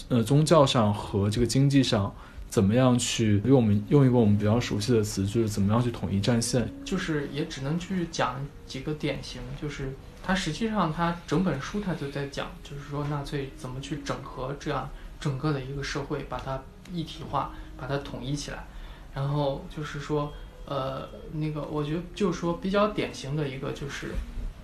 [0.09, 2.13] 呃宗教上和这个经济上。
[2.47, 6.65] 怎么样去用我们用一个我们比较熟悉的词，就是怎么样去统一战线？
[6.85, 16.57] 就是也只能去讲几个典型，就是它实际上它整本书它就在讲，就是说纳粹怎么去整合这样整个的一个社会，把它
[16.93, 18.65] 一体化，把它统一起来。
[19.15, 20.31] 然后就是说，
[20.65, 24.11] 呃，那个我觉得就是说比较典型的一个就是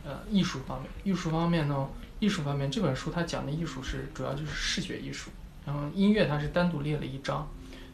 [0.05, 5.31] 呃艺术方面，艺术方面呢，艺术方面这本书它讲的艺术是主要就是视觉艺术，
[5.65, 7.47] 然后音乐它是单独列了一章。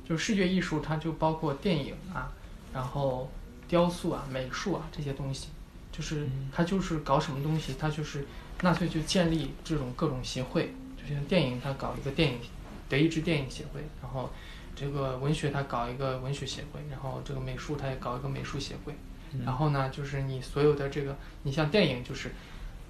[0.08, 2.32] 就视觉艺术，它就包括电影啊，
[2.74, 3.30] 然后
[3.68, 5.50] 雕塑啊、美术啊这些东西，
[5.92, 8.26] 就是它就是搞什么东西，它就是
[8.62, 12.40] 纳粹就建立这种各种协会，就像电影，它搞一个电影
[12.88, 14.30] 德意志电影协会，然后
[14.78, 18.94] 这个文学它搞一个文学协会，然后这个美术它也搞一个美术协会，
[19.44, 22.32] 然后呢，就是你所有的这个，你像电影就是。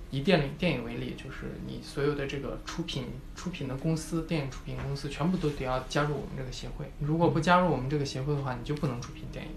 [0.09, 6.89] 以电影电影为例，就是你所有的这个出品出品的公司，电影出品公司全部都得要加入我们这个协会。
[7.01, 9.51] 如果不加入我们这个协会的话，你就不能出品电影。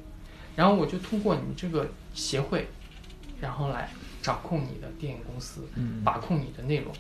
[0.57, 2.67] 然后我就通过你这个协会，
[3.41, 3.91] 然后来
[4.21, 5.69] 掌控你的电影公司，
[6.05, 6.93] 把控你的内容。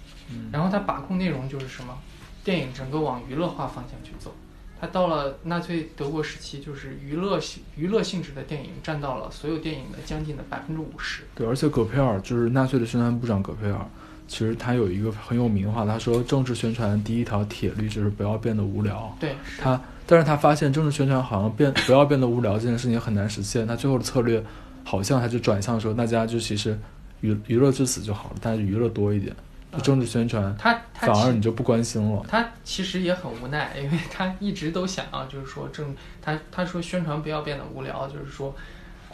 [0.52, 1.98] 然后他把控内容就是什么？
[2.44, 4.32] 电影整个往娱乐化方向去走。
[4.80, 11.24] 他到了纳粹德国时期，就是娱乐性娱乐性质的电影占到了所有电影的将近的百分之五十。
[11.34, 13.86] 对，而且葛佩尔就是纳粹的宣传部长葛佩尔，
[14.26, 19.14] 其实他有一个很有名的话，他说政治宣传第一条铁律就是不要变得无聊。
[19.20, 24.42] 对，他，但是他发现政治宣传好像变不要变得无聊这件事情很难实现，他最后的策略
[24.82, 26.78] 好像他就转向说大家就其实
[27.20, 29.36] 娱娱乐至死就好了，但是娱乐多一点。
[29.78, 32.24] 政治宣传，他反而你就不关心了。
[32.28, 38.52] 他其实也很无奈，因为他一直都想要，就是说政，他他说宣传不要变得无聊，就是说，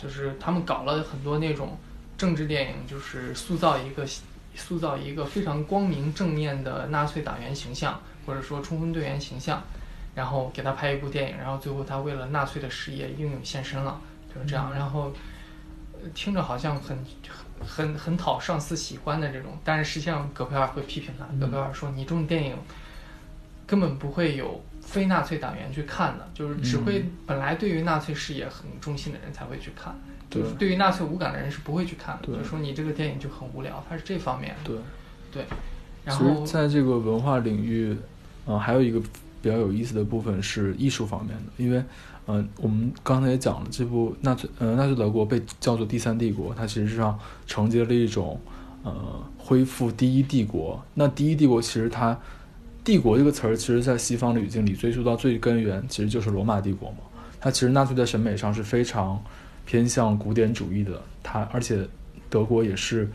[0.01, 1.77] 就是他们搞了很多那种
[2.17, 4.07] 政治电影，就是塑造一个
[4.55, 9.63] 塑造一个非常光明正面的纳粹党员形象，或者说冲锋队员形象，
[10.15, 14.01] 然后给他拍一部电影，然后最后他为了纳粹的事业英勇献身了，
[14.35, 14.73] 就是这样。
[14.73, 15.13] 然后
[16.15, 16.97] 听着好像很。
[17.29, 21.25] 很很很讨上司喜欢的这种，但是实际上戈培尔会批评他。
[21.41, 22.57] 戈培尔说：“你这种电影
[23.67, 29.95] 根本不会有非纳粹党员去看的，就是只会本来对于纳粹事业很忠心的人才会去看，
[30.31, 32.27] 就是对于纳粹无感的人是不会去看的。
[32.27, 34.55] 就说你这个电影就很无聊，它是这方面。
[34.65, 34.77] 对
[35.33, 35.45] 对。
[36.05, 37.97] 然后在这个文化领域，
[38.47, 39.01] 嗯，还有一个
[39.43, 41.83] 比较有意思的部分是艺术方面的，因为。
[42.29, 48.41] 嗯，我们刚才也讲了，这部纳粹，呃，纳粹德国被叫做第三帝国，它其实上承接了一种，
[48.83, 48.93] 呃，
[49.39, 50.83] 恢复第一帝国。
[50.95, 52.19] 那第一帝国其实它，
[52.83, 56.99] 帝国这个词儿，其实在西方的语境里追溯到最根源，其实就是罗马帝国嘛。
[57.39, 59.23] 它其实纳粹在审美上是非常
[59.65, 61.87] 偏向古典主义的，它而且
[62.29, 63.09] 德国也是，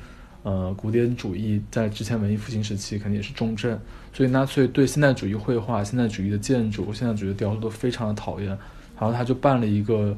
[0.43, 3.78] 呃，古典主义在之前文艺复兴时期肯定也是重镇，
[4.13, 8.58] 所以纳粹对现代主义绘画、现代主义的建筑、现代主义的雕塑都非常的讨厌。
[9.02, 10.16] 然后他就办了一个，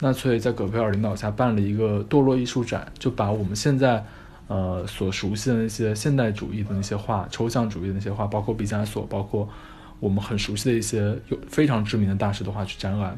[0.00, 4.04] 纳粹在葛培尔领导下办了一个堕落艺术展，就把我们现在，
[4.48, 9.48] 呃所熟悉的那些现代主义的那些画、抽象主义的那些画，包括毕加索，包括
[10.00, 13.16] 我们很熟悉的一些有非常知名的大师的画去展览，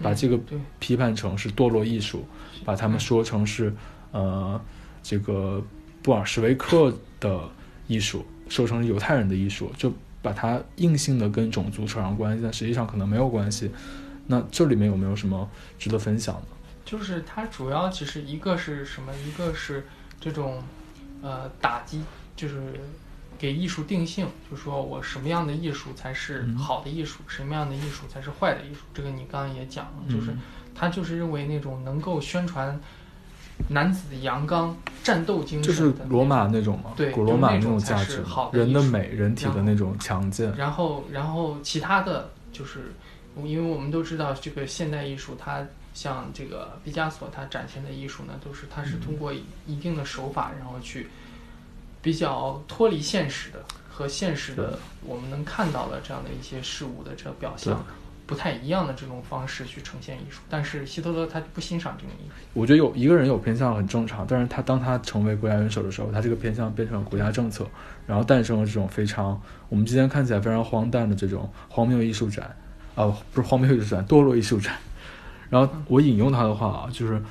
[0.00, 0.38] 把这个
[0.78, 2.24] 批判成是堕落艺术，
[2.64, 3.74] 把他们说成是
[4.12, 4.60] 呃
[5.02, 5.60] 这个
[6.02, 7.40] 布尔什维克的
[7.88, 13.68] 艺术，说成是犹太人的艺术，就把它硬性的跟种族扯上关系，但实际上可能没有关系。
[14.26, 16.42] 那这里面有没有什么值得分享的？
[16.84, 19.12] 就是它主要其实一个是什么？
[19.26, 19.86] 一个是
[20.20, 20.62] 这种，
[21.20, 22.00] 呃，打击，
[22.36, 22.62] 就是
[23.36, 28.80] 给艺术定性，就说我什么样的艺术才是好的艺术，什么样的艺术才是坏的艺术。
[28.94, 30.32] 这个你刚刚也讲了，就是
[30.76, 32.78] 他就是认为那种能够宣传
[33.70, 40.54] 男子阳刚、战斗精神，就是罗马那种嘛，对，古罗马那种价值，人的美、人体的那种强健。
[40.56, 42.92] 然后，然后其他的就是。
[43.44, 49.32] 因为我们都知道，这个现代艺术，它像这个毕加索，他展现的艺术呢，都是他是通过
[49.66, 51.08] 一定的手法，然后去
[52.02, 57.84] 比较脱离现实的和现实的我们能看到的这样的一些事物的这个表象
[58.26, 60.40] 不太一样的这种方式去呈现艺术。
[60.50, 62.34] 但是希特勒他不欣赏这种艺术。
[62.52, 67.66] 我觉得有一个人有偏向很正常，但是他当他成为国家元首的时候，他这个偏向变成了国家政策，
[68.06, 72.54] 然后诞生了这种非常我们今天看起来非常荒诞的这种荒谬艺术展。
[72.96, 74.74] 哦，不是荒谬艺术展，堕落艺术展。
[75.48, 77.22] 然后我引用他的话啊，就是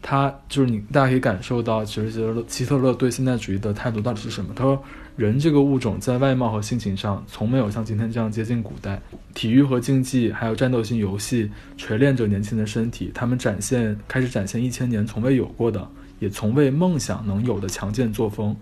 [0.00, 4.52] 他就是你，大家可以感受到，其实希特勒希特勒对现代主义的态度到底是什么？
[4.54, 4.80] 他说，
[5.16, 9.00] 人这个物种在外貌和性情上，从没有像今天这样接近古代。
[9.34, 15.86] 体育和竞技，还有战斗性游戏，锤炼着年轻的身体，他们展现开始展现一千年从未有过的，
[16.20, 18.54] 也从未梦想能有的强健作风。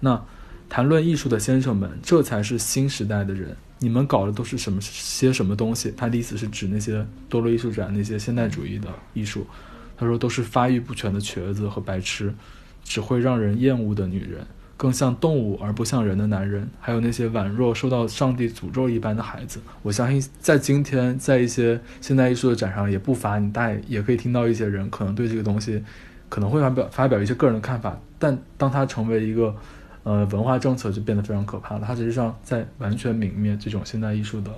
[0.00, 0.20] 那
[0.68, 3.56] 谈论艺术的先生们，这才是新时代的人。
[3.78, 5.92] 你们搞的都是什么些什么东西？
[5.96, 9.46] 他的意思是指那些多洛艺术展那些现代主义的艺术。
[9.98, 12.30] 他说：“都是发育不全的瘸子和白痴，
[12.84, 25.82] 只会让人厌恶的女人，更像动物而不像人的男人，还有那些宛若受到上帝诅咒一般的孩子。”我相信，在今天，在一些现代艺术的展上，也不乏你大也可以听到一些人可能对这个东西
[26.28, 27.98] 可能会发表发表一些个人的看法。
[28.18, 29.56] 但当它成为一个
[30.06, 31.84] 呃文化政策，就变得非常可怕了。
[31.86, 34.50] 它实际上在完全泯灭这种现代艺术的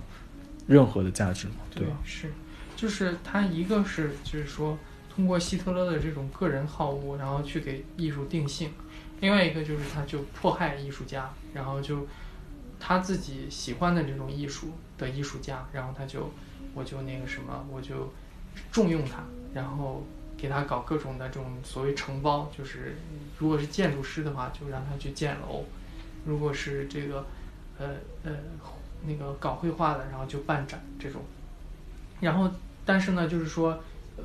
[0.67, 1.55] 任何的价值嘛？
[1.75, 1.97] 对吧？
[2.05, 2.31] 是，
[2.77, 4.79] 就是它一个是就是说。
[5.19, 8.69] 通过希特勒的这种个人好恶，然后去给艺术定性；
[9.19, 12.07] 另外一个就是他就迫害艺术家，然后就
[12.79, 16.31] 他自己喜欢的这种艺术的艺术家，然后他就
[16.73, 18.13] 我就那个什么，我就
[18.71, 20.07] 重用他，然后
[20.39, 22.97] 给他搞各种的这种所谓承包，就是
[23.39, 25.65] 如果是建筑师的话，就让他去建楼；
[26.25, 27.27] 如果是这个
[27.79, 27.89] 呃
[28.23, 28.33] 呃
[29.07, 31.21] 那个搞绘画的，然后就办展这种。
[32.21, 32.51] 然后
[32.87, 33.79] 但是呢，就是说。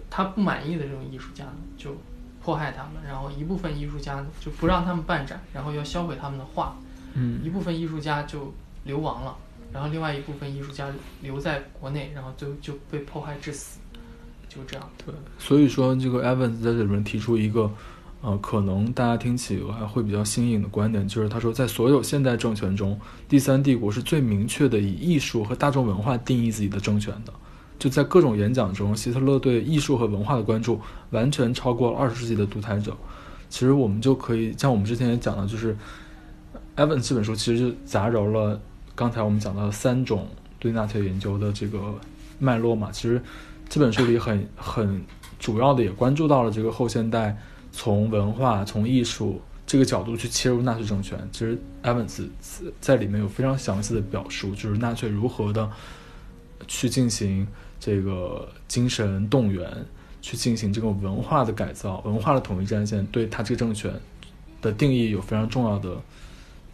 [0.10, 1.96] 他不满意的这种艺术家呢，就
[2.44, 6.76] 迫害他们；然后一部分艺术家呢，就不让他们办展，然后要销毁他们的画。
[7.14, 8.52] 嗯，一部分艺术家就
[8.86, 9.38] 流亡了，
[9.72, 13.80] 然后另外一部分艺术家留在国内，然后最后就被迫害致死，
[14.54, 14.90] 就这样。
[15.06, 17.72] 对，所以说这个 Evans 在这里面提出一个，
[18.22, 27.34] 呃，可能大家听起来会比较新颖的观点，就是他说，在所有现代政权中，第三帝国是最明确的以艺术和大众文化定义自己的政权的。
[27.80, 32.96] 就在各种演讲中，希特勒对艺术和文化的关注完全超过了二十世纪的独裁者。
[33.50, 35.74] 其实我们就可以像我们之前也讲的，就是
[36.78, 38.60] 《Evans》这本书其实就杂糅了
[38.96, 40.28] 刚才我们讲到的三种
[40.60, 41.94] 对纳粹研究的这个
[42.40, 42.90] 脉络嘛。
[42.92, 43.22] 其实
[43.74, 45.04] 这本书里很 很
[45.40, 47.36] 主要的也关注到了这个后现代
[47.72, 51.18] 从文化、从艺术这个角度去切入纳粹政权。
[51.32, 52.30] 其实 Evans
[52.80, 55.68] 在里面有非常详细的表述，就是纳粹如何的
[56.68, 57.48] 去进行。
[57.80, 59.70] 这个精神动员，
[60.22, 63.92] 去进行这个文化的改造，文化的统一战线，对他这个政权
[64.62, 65.98] 的定义有非常重要的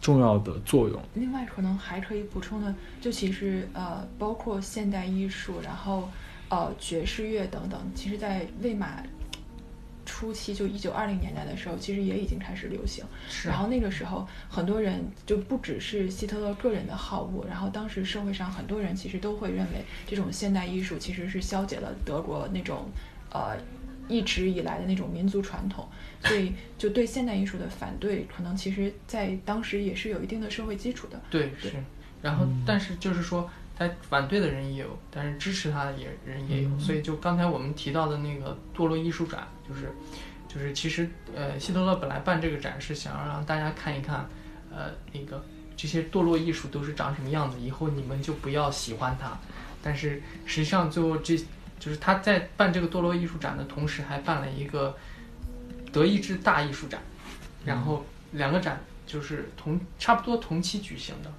[0.00, 1.02] 重要的作用。
[1.14, 6.08] 另外，可能还可以补充的，就其实呃，包括现代艺术，然后
[6.50, 9.02] 呃，爵士乐等等，其实在魏玛。
[10.06, 13.04] 初期就一九二零年代的时候，其实也已经开始流行。
[13.44, 22.88] 然后那个时候，很多人就不只是希特勒个人的好恶，然后当时社会上很多人其实都会认为，这种现代艺术其实是消解了德国那种
[23.30, 23.56] 呃
[24.08, 25.88] 一直以来的那种民族传统，
[26.24, 31.20] 所以就对现代艺术的反对，可能其实在当时也是有一定的社会基础的。
[31.30, 31.72] 对，是。
[32.20, 33.48] 然后，但是就是说。
[33.80, 39.90] 他反对的人也有，但是支持他的也人也有，所以就刚才我们提到的那个堕落艺术展，就是，
[40.46, 44.28] 就是其实呃，希特勒本来办这个展是想要让大家看一看，
[44.70, 45.42] 呃，那个
[45.78, 49.32] 这些堕落艺术都是长什么样子，以后你们就不要喜欢它。
[49.82, 51.34] 但是实际上最后这
[51.78, 54.94] 就是他在办这个堕落艺术展的同时，还办了一个
[55.90, 57.00] 德意志大艺术展，
[57.64, 61.32] 然后两个展就是同差不多同期举行的。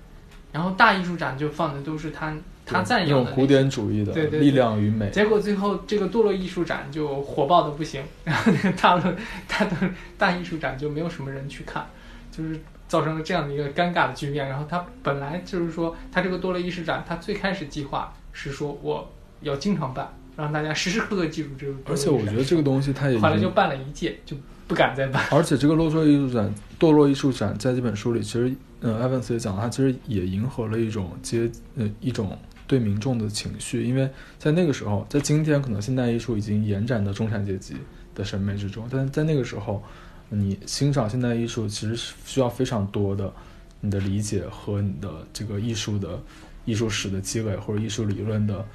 [0.52, 2.34] 然后大艺术展就放的都是他
[2.66, 5.10] 他赞扬的古典主义的力量与美。
[5.10, 9.14] 结果最后这个堕落艺术展就火爆的不行，然后那个大落
[9.48, 9.76] 大的
[10.18, 11.86] 大艺术展就没有什么人去看，
[12.32, 14.48] 就是造成了这样的一个尴尬的局面。
[14.48, 19.10] 然后他本来就是说他这个堕落艺术展，他最开始计划是说我
[19.42, 21.74] 要经常办，让大家时时刻刻记住这个。
[21.86, 24.36] 而且我觉得这个东西它也后来就办了一届，就
[24.68, 25.24] 不敢再办。
[25.32, 28.54] 而且这个落落艺术展堕落艺术展在这本书里其实。
[28.84, 37.76] 嗯，埃文斯也讲，他其实也迎合了一种接，呃，一种对民众的情绪，因为在那个时候，在今天可能现代艺术已经延展到中产阶级
[38.16, 39.84] 的审美之中，但在那个时候，
[40.30, 43.32] 你欣赏现代艺术其实是需要非常多的
[43.82, 46.20] 你的理解和你的这个艺术的
[46.66, 48.66] 艺术史的积累或者艺术理论的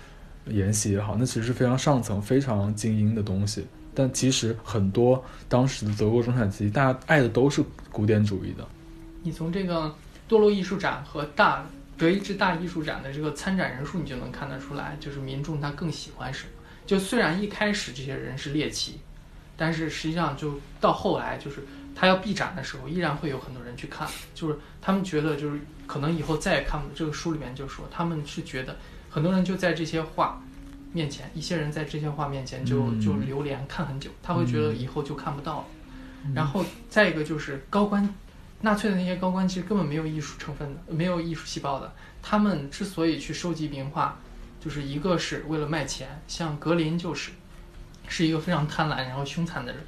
[0.48, 3.66] 研习也好，那其实是非常上层、非常精英的东西。
[3.94, 8.66] 但其实很多当时的德国中产阶级，大家爱的都是古典主义的。
[9.22, 9.94] 你从这个
[10.28, 11.66] 堕落艺术展和大
[11.96, 16.50] 德意志大艺术展的这个参展人数，你就能看得出来，就是民众他更喜欢什么。
[16.84, 19.00] 就虽然一开始这些人是猎奇，
[19.56, 24.06] 但是实际上就到后来，就是他要闭展的时候，依然会有很多人去看。
[24.34, 28.76] 就是他们觉得，就是可能以后再也看不这个书里面就说，他们是觉得
[29.16, 30.38] 很多人就在这些画，
[30.92, 35.64] 面前，一些人在这些画面前就嗯就流连看很久，他会觉得以后就看不到了。
[36.26, 38.06] 嗯然后再一个就是高官，
[38.60, 41.90] 纳粹的那些高官其实根本没有艺术成分的，没有艺术细胞的。
[42.20, 44.18] 他们之所以去收集名画，
[44.60, 47.30] 就是一个是为了卖钱，像格林就是，
[48.08, 49.80] 是一个非常贪婪然后凶残的人，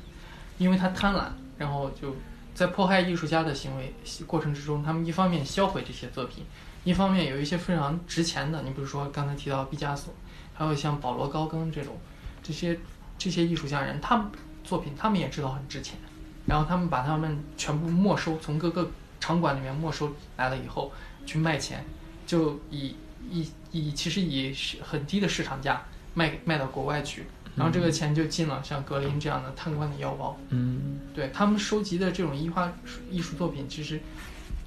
[0.56, 1.24] 因为他贪婪，
[1.58, 2.16] 然后就
[2.54, 3.92] 在迫害艺术家的行为
[4.26, 6.46] 过程之中，他们一方面销毁这些作品，
[6.84, 10.14] 一方面有一些非常值钱的，你比如说刚才提到毕加索，
[10.54, 11.96] 还有像保罗高更这种，
[12.42, 12.78] 这些
[13.18, 14.30] 这些艺术家人，他们
[14.64, 15.98] 作品他们也知道很值钱，
[16.46, 20.92] 然后他们把他们全部没收，从各个场馆里面没收来了以后
[21.26, 21.84] 去卖钱，
[22.26, 22.94] 就以
[23.30, 25.82] 以以其实以很低的市场价
[26.14, 27.26] 卖卖到国外去，
[27.56, 30.38] 然后这个钱就进了像格林这样的贪官的腰包。
[30.50, 32.72] 嗯对他们收集的这种艺画
[33.10, 34.00] 艺术作品，其实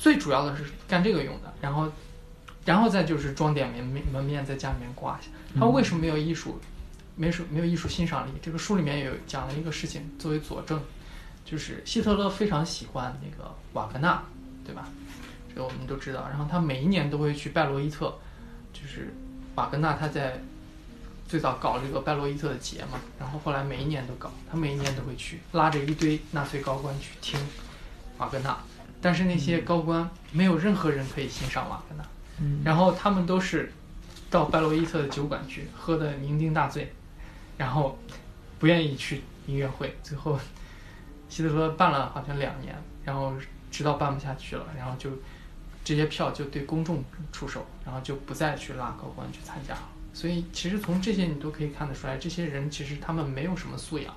[0.01, 1.87] 最主要的是干这个用的，然后，
[2.65, 5.29] 然后再就是装点门面门面，在家里面挂一下。
[5.59, 6.59] 他为什么没有艺术，
[7.15, 8.31] 没术没有艺术欣赏力？
[8.41, 10.81] 这个书里面有讲了一个事情作为佐证，
[11.45, 14.23] 就是希特勒非常喜欢那个瓦格纳，
[14.65, 14.89] 对吧？
[15.47, 16.27] 这个我们都知道。
[16.29, 18.11] 然后他每一年都会去拜罗伊特，
[18.73, 19.13] 就是
[19.53, 20.41] 瓦格纳他在
[21.27, 27.39] 最早搞这个拜罗伊特的节嘛，然后后来每一年都搞，他每一年都会去，拉着一堆纳粹高官去听
[28.17, 28.57] 瓦格纳，
[29.01, 32.05] 但是那些高官没有任何人可以欣赏瓦格纳，
[32.39, 32.61] 嗯。
[32.63, 33.71] 然后他们都是
[34.29, 36.93] 到拜罗伊特的酒馆去喝的酩酊大醉，
[37.57, 37.97] 然后
[38.59, 40.39] 不愿意去音乐会，最后
[41.27, 43.33] 希特勒办了好像两年，然后
[43.71, 45.09] 直到办不下去了，然后就
[45.83, 49.89] 这些票就对公众出手，然后就不再去拉高官去参加了。
[50.13, 54.13] 所以其实从这些你都可以看得出来，这些人其实他们没有什么素养，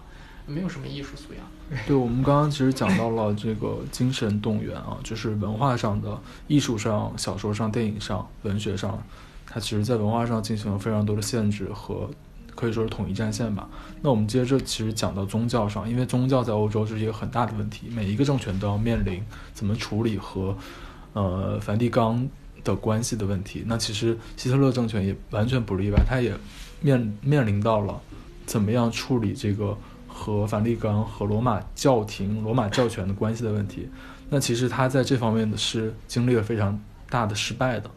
[0.47, 1.45] 没有什么艺术素养。
[1.86, 9.03] 对，我们刚刚其实讲到了这个精神动员啊， 就是文化上的、艺术上、小说上、电影上、文学上，
[9.47, 12.09] 它其实在文化上进行了非常多的限制和
[12.55, 13.68] 可以说是统一战线吧。
[14.03, 19.22] 那我们接着其实讲到宗教上，因为宗教在欧洲是一个很大的问题，每一个政权都要面临
[19.53, 20.57] 怎么处理和
[21.14, 22.28] 呃梵蒂冈
[22.62, 23.64] 的关系的问题。
[23.66, 26.32] 那其实希特勒政权也完全不例外，他也
[26.80, 28.01] 面面临到了
[28.47, 29.76] 怎么样处理这个
[30.17, 33.89] 和梵蒂冈和罗马教廷、罗马教权的关系的问题。
[34.31, 37.91] 那其实他在这方面的是经历了非常大的失败的。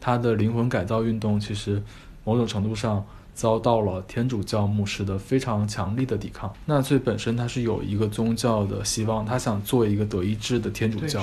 [0.00, 1.82] 他的灵魂改造运动其实
[2.24, 3.04] 某种程度上
[3.34, 6.52] 遭到了天主教牧师的非常强力的抵抗。
[6.66, 11.22] 纳粹本身它是有一个宗教的希望，他想做一个德意志的天主，教，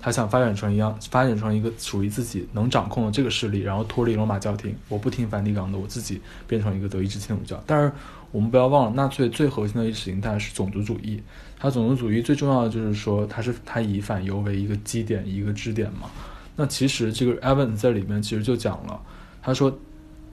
[0.00, 7.62] 他想发展成一样，发展成一个属于自己能掌控的这个势力，然后脱离罗马教廷，我不听梵蒂冈的，我自己变成一个德意志天主教。
[7.66, 7.90] 但是
[8.36, 11.22] 我们不要忘了，纳粹最核心的意识形态是种族主义。
[11.58, 16.10] 它种族主义最重要的就是说，它是它以反犹为一个基点，一个支点嘛。
[16.54, 19.00] 那其实这个 Evans 在里面其实就讲了，
[19.40, 19.74] 他说，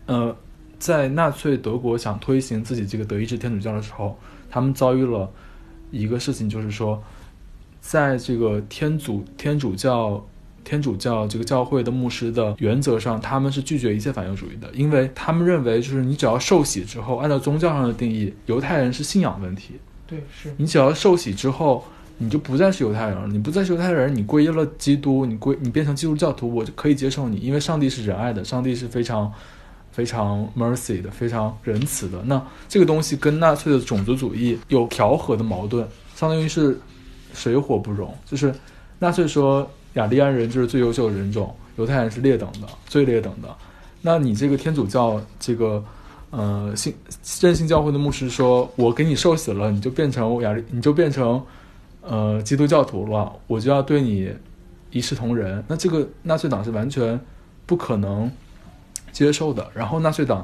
[0.08, 0.36] 呃，
[0.78, 5.32] 在纳粹德国想推行自己这个德意志天主教的时候，他们遭遇了
[5.90, 7.02] 一个事情，就是说，
[7.80, 10.22] 在这个天主天主教
[10.64, 19.74] 天主教这个教会的牧师的原则上，他们是拒绝一切反犹主义的，因为他们认为就是你只要受洗之后，按照宗教上的定义，犹太人是信仰问题，
[20.08, 21.84] 对，是，你只要受洗之后，
[22.18, 23.28] 你就不再是犹太人了。
[23.28, 29.32] 你不再是犹太人，你皈依了基督，你归你变成基督教徒，我就可以接受你，因为上帝是仁爱的，上帝是非常
[29.92, 32.22] 非常 mercy 的，非常仁慈的。
[32.26, 36.80] 那这个东西跟纳粹的种族主义有调和的矛盾，相当于是
[37.34, 38.16] 水火不容。
[38.26, 38.54] 就是
[39.00, 43.56] 纳粹说雅利安人就是最优秀的人种，犹太人是劣等的，最劣等的。
[44.02, 45.84] 那你这个天主教这个。
[46.36, 46.92] 呃，信
[47.42, 51.40] 任信教会的牧师说：“我给你受死了，你就变成雅利，你就变成
[52.02, 54.34] 呃基督教徒了，我就要对你
[54.90, 57.20] 一视同仁。”那这个纳粹党是完全
[57.68, 58.32] 不可能
[59.12, 59.70] 接受的。
[59.76, 60.44] 然后纳粹党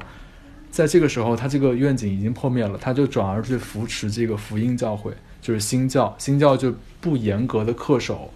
[0.70, 6.14] 在这个时候，他这个愿景已经破灭了，他就转而去扶持这个福音教会，就是新教。
[6.18, 8.30] 新教就不严格的恪守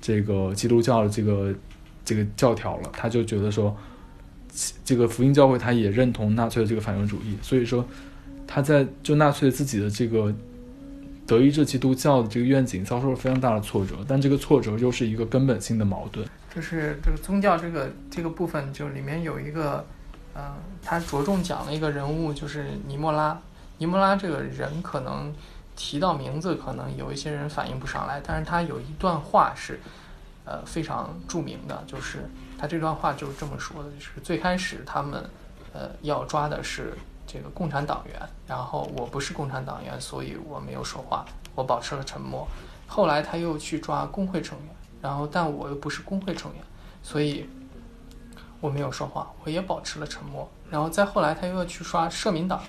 [0.00, 1.54] 这个基督教的这个
[2.04, 3.76] 这个教条了，他就觉得说。
[4.84, 7.86] 这个福音教会他也认同纳粹的这个反犹主义，所以说
[8.44, 10.34] 他在就纳粹自己的这个
[11.26, 16.26] 德意志基督教的这个愿景遭受了非常大的挫折，但这个挫折又是一个根本性的矛盾。
[16.52, 19.84] 就是这个宗教这个这个部分，就里面有一个，
[20.34, 23.38] 嗯、呃，他着重讲了一个人物，就是尼莫拉。
[23.76, 25.32] 尼莫拉这个人可能
[25.78, 29.80] 提到名字，可能有一些人反应不上来，但是他有一段话是，
[30.44, 32.28] 呃，非常著名的，就是。
[32.58, 35.24] 他这段话就是这么说的：，就是最开始他们，
[35.72, 41.24] 呃，要抓的是这个共产党员，然后我不是共产党员，所以我没有说话，
[41.54, 42.44] 我保持了沉默。
[42.88, 44.68] 后来他又去抓工会成员，
[45.00, 46.60] 然后但我又不是工会成员，
[47.00, 47.48] 所以
[48.60, 50.50] 我没有说话，我也保持了沉默。
[50.68, 52.60] 然后再后来，他又要去刷社民党，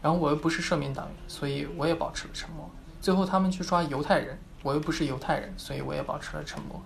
[0.00, 2.68] 然后我又不是社民党员，所以我也保持了沉默。
[3.00, 6.80] 最后他们去抓犹太人，我又不是犹太人，所以我也保持了沉默。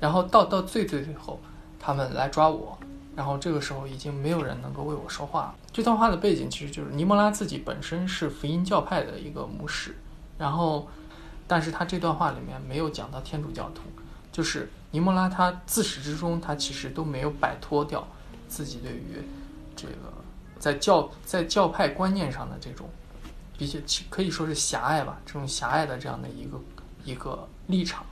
[0.00, 1.40] 然后到到最最最后，
[1.78, 2.78] 他们来抓我，
[3.14, 5.54] 然后这个时候已经没有人能够为我说话了。
[5.72, 9.96] 这段话的背景其实就是尼莫拉自己本身是福音教派的一个牧师，
[10.38, 10.88] 然后，
[11.46, 13.82] 但是他这段话里面没有讲到天主教徒，
[14.30, 18.06] 就是尼莫拉他自始至终他其实都没有摆脱掉
[18.48, 19.22] 自己对于
[19.74, 19.94] 这个
[20.58, 22.88] 在教在教派观念上的这种
[23.58, 23.78] 比较
[24.08, 26.60] 可以说是狭隘吧，这种狭隘的这样的一个
[27.04, 28.04] 一个立场。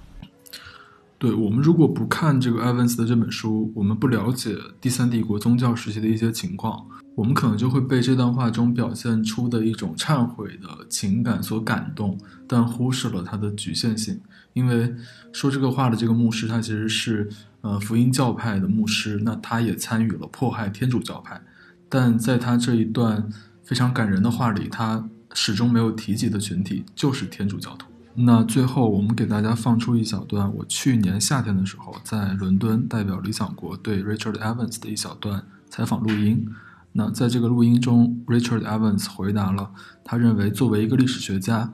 [1.18, 14.20] 对我们如果不看这个埃文斯的这本书，我们不了解第三帝国宗教时期的一些情况，我们可能就会被这段话中表现出的一种忏悔的情感所感动，但忽视了它的局限性。
[14.52, 14.94] 因为
[15.32, 17.30] 说这个话的这个牧师，他其实是
[17.62, 21.40] 呃福音教派的牧师，那他也参与了迫害天主教派，
[21.88, 23.28] 但在他这一段
[23.62, 27.86] 非常感人的话里，他始终没有提及的群体就是天主教徒。
[28.16, 36.46] 那最后，我们给大家放出一小段我去年夏天的时候在伦敦代表理想国对 Richard Evans 的一小段采访录音。
[36.92, 39.72] 那在这个录音中，Richard Evans 回答了
[40.04, 41.72] 他认为作为一个历史学家，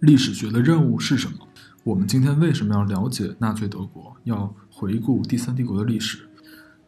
[0.00, 1.38] 历史学的任务是什么？
[1.84, 4.16] 我们今天为什么要了解纳粹德国？
[4.24, 6.27] 要回顾第三帝国的历史，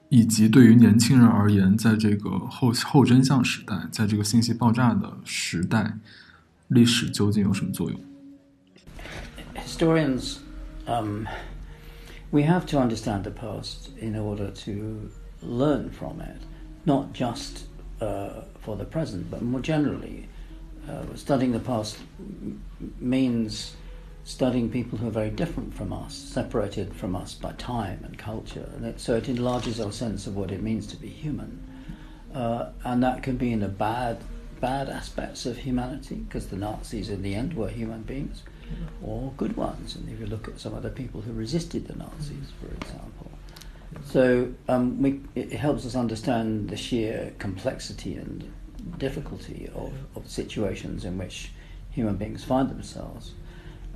[0.10, 5.97] 以及对于年轻人而言，在这个后后真相时代，在这个信息爆炸的时代，
[6.68, 7.99] 历史究竟有什么作用？
[9.56, 10.38] historians,
[10.86, 11.26] um,
[12.32, 15.10] we have to understand the past in order to
[15.41, 16.41] learn from it,
[16.84, 17.66] not just
[17.99, 20.28] uh, for the present, but more generally.
[20.88, 21.95] Uh, studying the past
[23.01, 23.72] means
[24.25, 28.68] studying people who are very different from us, separated from us by time and culture.
[28.77, 31.66] And it, so it enlarges our sense of what it means to be human.
[32.35, 34.18] Uh, and that can be in the bad,
[34.61, 38.43] bad aspects of humanity, because the Nazis in the end were human beings
[39.03, 39.97] or good ones.
[39.97, 43.31] And if you look at some of the people who resisted the Nazis, for example.
[44.05, 48.53] So um, we, it helps us understand the sheer complexity and
[48.99, 51.51] difficulty of, of situations in which
[51.91, 53.33] human beings find themselves.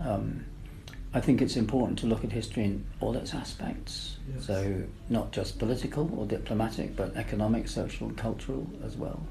[0.01, 0.45] Um,
[1.13, 4.17] I think it's important to look at history in all its aspects.
[4.35, 4.47] Yes.
[4.47, 9.25] So, not just political or diplomatic, but economic, social, and cultural as well.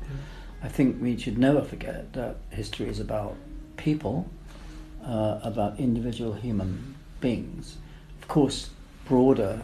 [0.62, 3.36] I think we should never forget that history is about
[3.76, 4.30] people
[5.06, 7.78] uh, about individual human beings.
[8.22, 8.70] Of course,
[9.06, 9.64] broader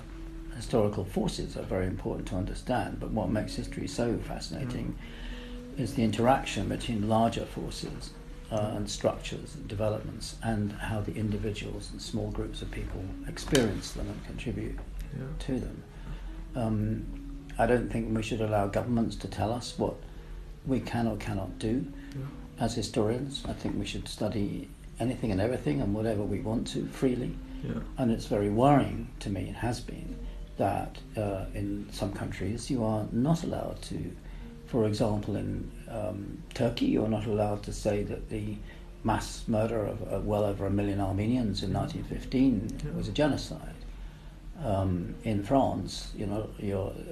[0.58, 4.98] historical forces are very important to understand, but what makes history so fascinating
[5.76, 5.80] mm.
[5.80, 8.12] is the interaction between larger forces
[8.52, 13.92] uh, and structures and developments and how the individuals and small groups of people experience
[13.92, 14.78] them and contribute
[15.18, 15.26] yeah.
[15.40, 15.84] to them.
[16.56, 17.06] Um,
[17.58, 19.96] I don't think we should allow governments to tell us what
[20.66, 21.86] we can or cannot do.
[22.16, 22.26] Yeah.
[22.60, 24.68] As historians, I think we should study
[25.00, 27.36] anything and everything and whatever we want to freely.
[27.64, 27.82] Yeah.
[27.98, 30.16] And it's very worrying to me, it has been,
[30.58, 34.12] that uh, in some countries you are not allowed to,
[34.70, 38.56] for example, in um, Turkey, you're not allowed to say that the
[39.04, 42.92] mass murder of uh, well over a million Armenians in 1915 yeah.
[42.92, 43.76] was a genocide.
[44.64, 46.50] Um, in France, you know,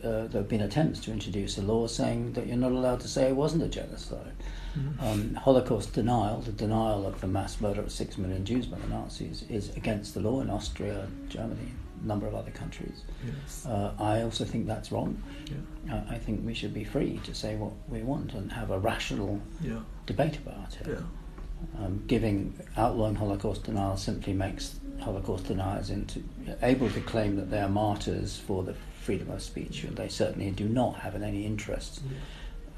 [0.04, 3.08] uh, there have been attempts to introduce a law saying that you're not allowed to
[3.08, 4.34] say it wasn't a genocide.
[4.78, 5.04] Mm-hmm.
[5.04, 8.88] Um, Holocaust denial, the denial of the mass murder of six million Jews by the
[8.88, 11.72] Nazis, is against the law in Austria, Germany,
[12.04, 13.04] number of other countries.
[13.26, 13.66] Yes.
[13.66, 15.22] Uh, I also think that's wrong.
[15.46, 15.96] Yeah.
[15.96, 18.80] Uh, I think we should be free to say what we want and have a
[18.80, 19.80] rational yeah.
[20.06, 20.88] debate about it.
[20.88, 21.84] Yeah.
[21.84, 26.24] Um, giving outlawing Holocaust denial simply makes Holocaust deniers into
[26.62, 30.52] able to claim that they are martyrs for the freedom of speech, and they certainly
[30.52, 32.06] do not have any interest.
[32.06, 32.16] Mm-hmm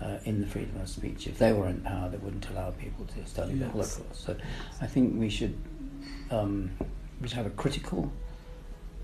[0.02, 1.28] uh, in the freedom of speech.
[1.28, 3.60] If they were in power, they wouldn't allow people to study yes.
[3.60, 4.26] the Holocaust.
[4.26, 4.36] So
[4.82, 5.58] I think we should
[6.32, 6.72] um,
[7.22, 8.12] we should have a critical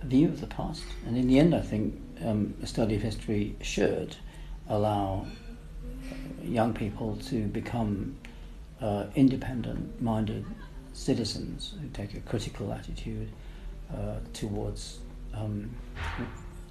[0.04, 0.84] view of the past.
[1.08, 4.16] And in the end, I think um, a study of history should
[4.70, 5.26] allow
[6.44, 8.16] young people to become
[8.82, 10.46] uh, independent-minded
[10.94, 13.30] citizens who take a critical attitude
[13.94, 15.00] uh, towards
[15.34, 15.70] um,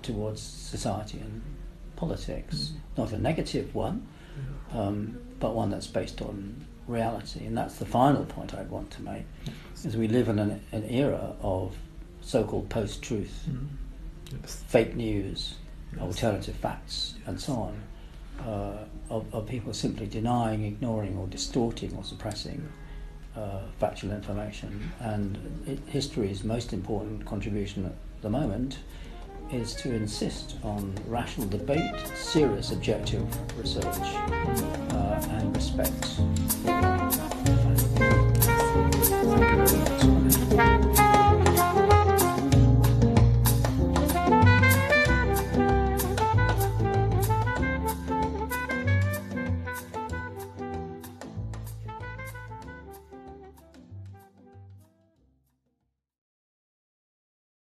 [0.02, 1.42] towards society and
[1.96, 2.98] politics, mm.
[2.98, 4.06] not a negative one,
[4.72, 7.46] um, but one that's based on reality.
[7.46, 9.24] And that's the final point I'd want to make,
[9.84, 11.76] is we live in an, an era of
[12.24, 13.66] so-called post-truth, mm.
[14.40, 14.62] yes.
[14.68, 15.54] fake news,
[15.92, 16.02] yes.
[16.02, 17.28] alternative facts, yes.
[17.28, 17.82] and so on,
[18.46, 22.66] uh, of, of, people simply denying, ignoring, or distorting or suppressing
[23.36, 24.90] uh, factual information.
[25.00, 28.78] And it, history's most important contribution at the moment
[29.52, 33.24] is to insist on rational debate, serious objective
[33.58, 36.20] research, uh, and respect